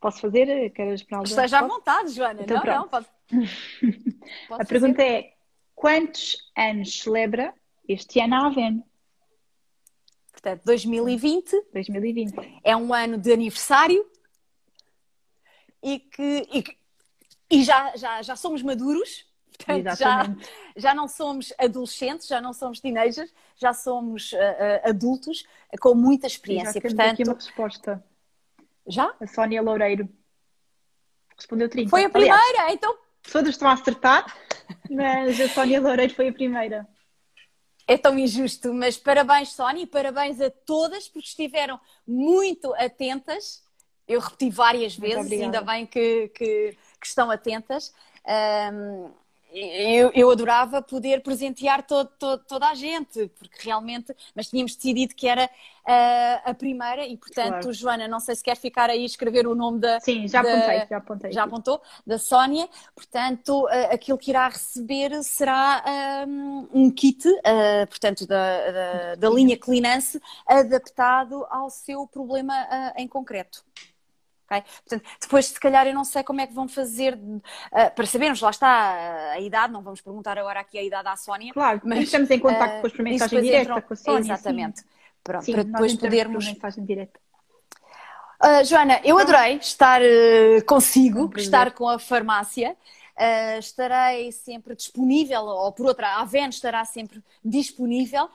[0.00, 0.70] Posso fazer?
[0.70, 2.42] Queres para Esteja à vontade, Joana.
[2.42, 2.78] Então, não, pronto.
[2.78, 3.06] não, pode...
[4.50, 5.34] a pergunta é:
[5.74, 7.54] quantos anos celebra
[7.88, 8.84] este ano a Aven?
[10.32, 14.08] Portanto, 2020, 2020 é um ano de aniversário
[15.82, 16.64] e que, e,
[17.50, 19.30] e já, já, já somos maduros
[19.64, 20.36] Portanto, já,
[20.76, 25.44] já não somos adolescentes, já não somos teenagers, já somos uh, uh, adultos
[25.80, 26.72] com muita experiência.
[26.74, 28.04] Já Portanto, aqui uma resposta.
[28.86, 29.14] Já?
[29.20, 30.08] A Sónia Loureiro.
[31.36, 31.90] Respondeu 30.
[31.90, 32.96] Foi a primeira, Aliás, então.
[33.30, 34.24] Todos estão a acertar,
[34.88, 36.88] mas a Sónia Loureiro foi a primeira.
[37.86, 43.62] É tão injusto, mas parabéns, Sónia, e parabéns a todas porque estiveram muito atentas.
[44.06, 47.92] Eu repeti várias vezes, ainda bem que, que, que estão atentas.
[48.72, 49.10] Um,
[49.52, 55.14] eu, eu, adorava poder presentear todo, todo, toda a gente, porque realmente, mas tínhamos decidido
[55.14, 57.72] que era uh, a primeira e, portanto, claro.
[57.72, 60.00] Joana, não sei se quer ficar aí escrever o nome da.
[60.00, 61.32] Sim, já da, apontei, já apontei.
[61.32, 65.84] Já apontou, da Sónia, portanto, uh, aquilo que irá receber será
[66.28, 72.54] um, um kit, uh, portanto, da, da, da linha Clinance, adaptado ao seu problema
[72.96, 73.64] em concreto.
[74.50, 74.64] Okay?
[74.84, 78.40] Portanto, depois, se calhar, eu não sei como é que vão fazer uh, para sabermos,
[78.40, 81.52] lá está a idade, não vamos perguntar agora aqui a idade à Sónia.
[81.52, 83.82] Claro, mas estamos em contato uh, depois por mensagem direta entram...
[83.82, 84.32] com a Sónia.
[84.32, 84.80] Exatamente.
[84.80, 84.86] Sim.
[85.22, 86.46] Pronto, sim, para depois podermos.
[86.46, 87.20] mensagem direta.
[88.42, 92.76] Uh, Joana, eu adorei estar uh, consigo, estar com a farmácia.
[93.16, 98.30] Uh, estarei sempre disponível, ou por outra, a Aven estará sempre disponível,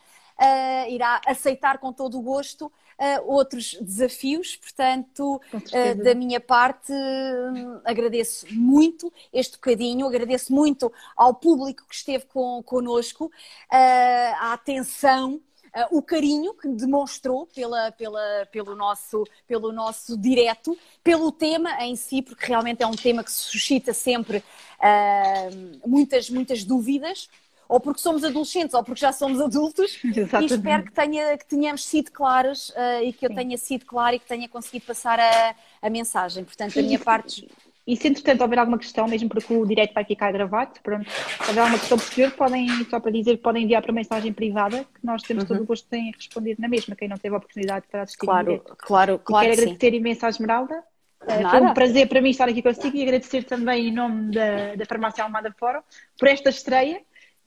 [0.89, 4.55] irá aceitar com todo o gosto uh, outros desafios.
[4.55, 11.95] Portanto, uh, da minha parte, uh, agradeço muito este bocadinho, agradeço muito ao público que
[11.95, 13.31] esteve com, connosco,
[13.69, 15.41] a atenção.
[15.75, 21.97] Uh, o carinho que demonstrou pela, pela, pelo, nosso, pelo nosso direto, pelo tema em
[21.97, 27.27] si, porque realmente é um tema que suscita sempre uh, muitas, muitas dúvidas
[27.67, 30.53] ou porque somos adolescentes ou porque já somos adultos Exatamente.
[30.53, 33.35] e espero que, tenha, que tenhamos sido claras uh, e que eu Sim.
[33.35, 36.43] tenha sido clara e que tenha conseguido passar a, a mensagem.
[36.43, 36.81] Portanto, Sim.
[36.81, 37.47] da minha parte.
[37.87, 41.49] E se entretanto houver alguma questão, mesmo porque o direto vai ficar gravado, pronto, se
[41.49, 45.21] houver alguma questão posterior, podem, só para dizer, podem enviar para mensagem privada, que nós
[45.21, 45.49] temos uhum.
[45.49, 48.59] todo o gosto em responder na mesma, quem não teve a oportunidade para assistir Claro,
[48.79, 49.45] claro, claro.
[49.45, 49.97] E quero agradecer sim.
[49.97, 50.83] imenso à Esmeralda.
[51.21, 54.75] Uh, foi um prazer para mim estar aqui consigo e agradecer também em nome da,
[54.75, 55.81] da Farmácia Almada Fórum
[56.17, 57.01] por esta estreia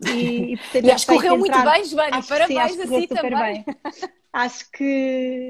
[0.07, 2.22] e, e, e acho que correu muito bem, Joana.
[2.22, 3.64] Parabéns sim, assim também.
[3.64, 3.76] Bem.
[4.32, 5.49] Acho que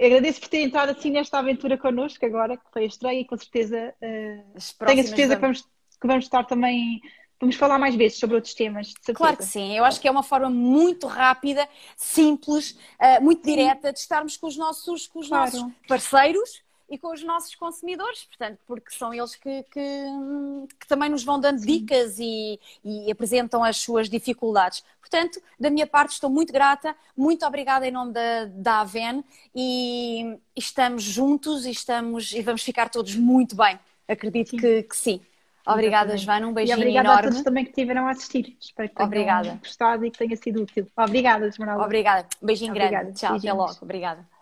[0.00, 3.36] agradeço por ter entrado assim nesta aventura connosco agora, que foi a estreia, e com
[3.36, 7.00] certeza uh, tenho a certeza que, vamos, que vamos estar também.
[7.38, 8.94] Vamos falar mais vezes sobre outros temas.
[9.14, 13.92] Claro que sim, eu acho que é uma forma muito rápida, simples, uh, muito direta
[13.92, 15.44] de estarmos com os nossos, com os claro.
[15.44, 20.04] nossos parceiros e com os nossos consumidores, portanto, porque são eles que, que,
[20.78, 24.84] que também nos vão dando dicas e, e, apresentam as suas dificuldades.
[25.00, 29.24] Portanto, da minha parte, estou muito grata, muito obrigada em nome da, da Aven
[29.54, 33.78] e estamos juntos e, estamos, e vamos ficar todos muito bem.
[34.08, 34.56] Acredito sim.
[34.56, 35.20] Que, que, sim.
[35.66, 36.24] Obrigada, Exatamente.
[36.24, 36.46] Joana.
[36.46, 37.26] Um beijinho e obrigada enorme.
[37.26, 38.56] a todos também que estiveram a assistir.
[38.60, 39.58] Espero que tenham obrigada.
[39.60, 40.86] gostado e que tenha sido útil.
[40.96, 41.84] Obrigada, Esmeralda.
[41.84, 42.28] Obrigada.
[42.40, 43.02] Um beijinho obrigada.
[43.02, 43.18] grande.
[43.18, 43.52] Tchau, Beijinhos.
[43.52, 43.78] até logo.
[43.82, 44.35] Obrigada.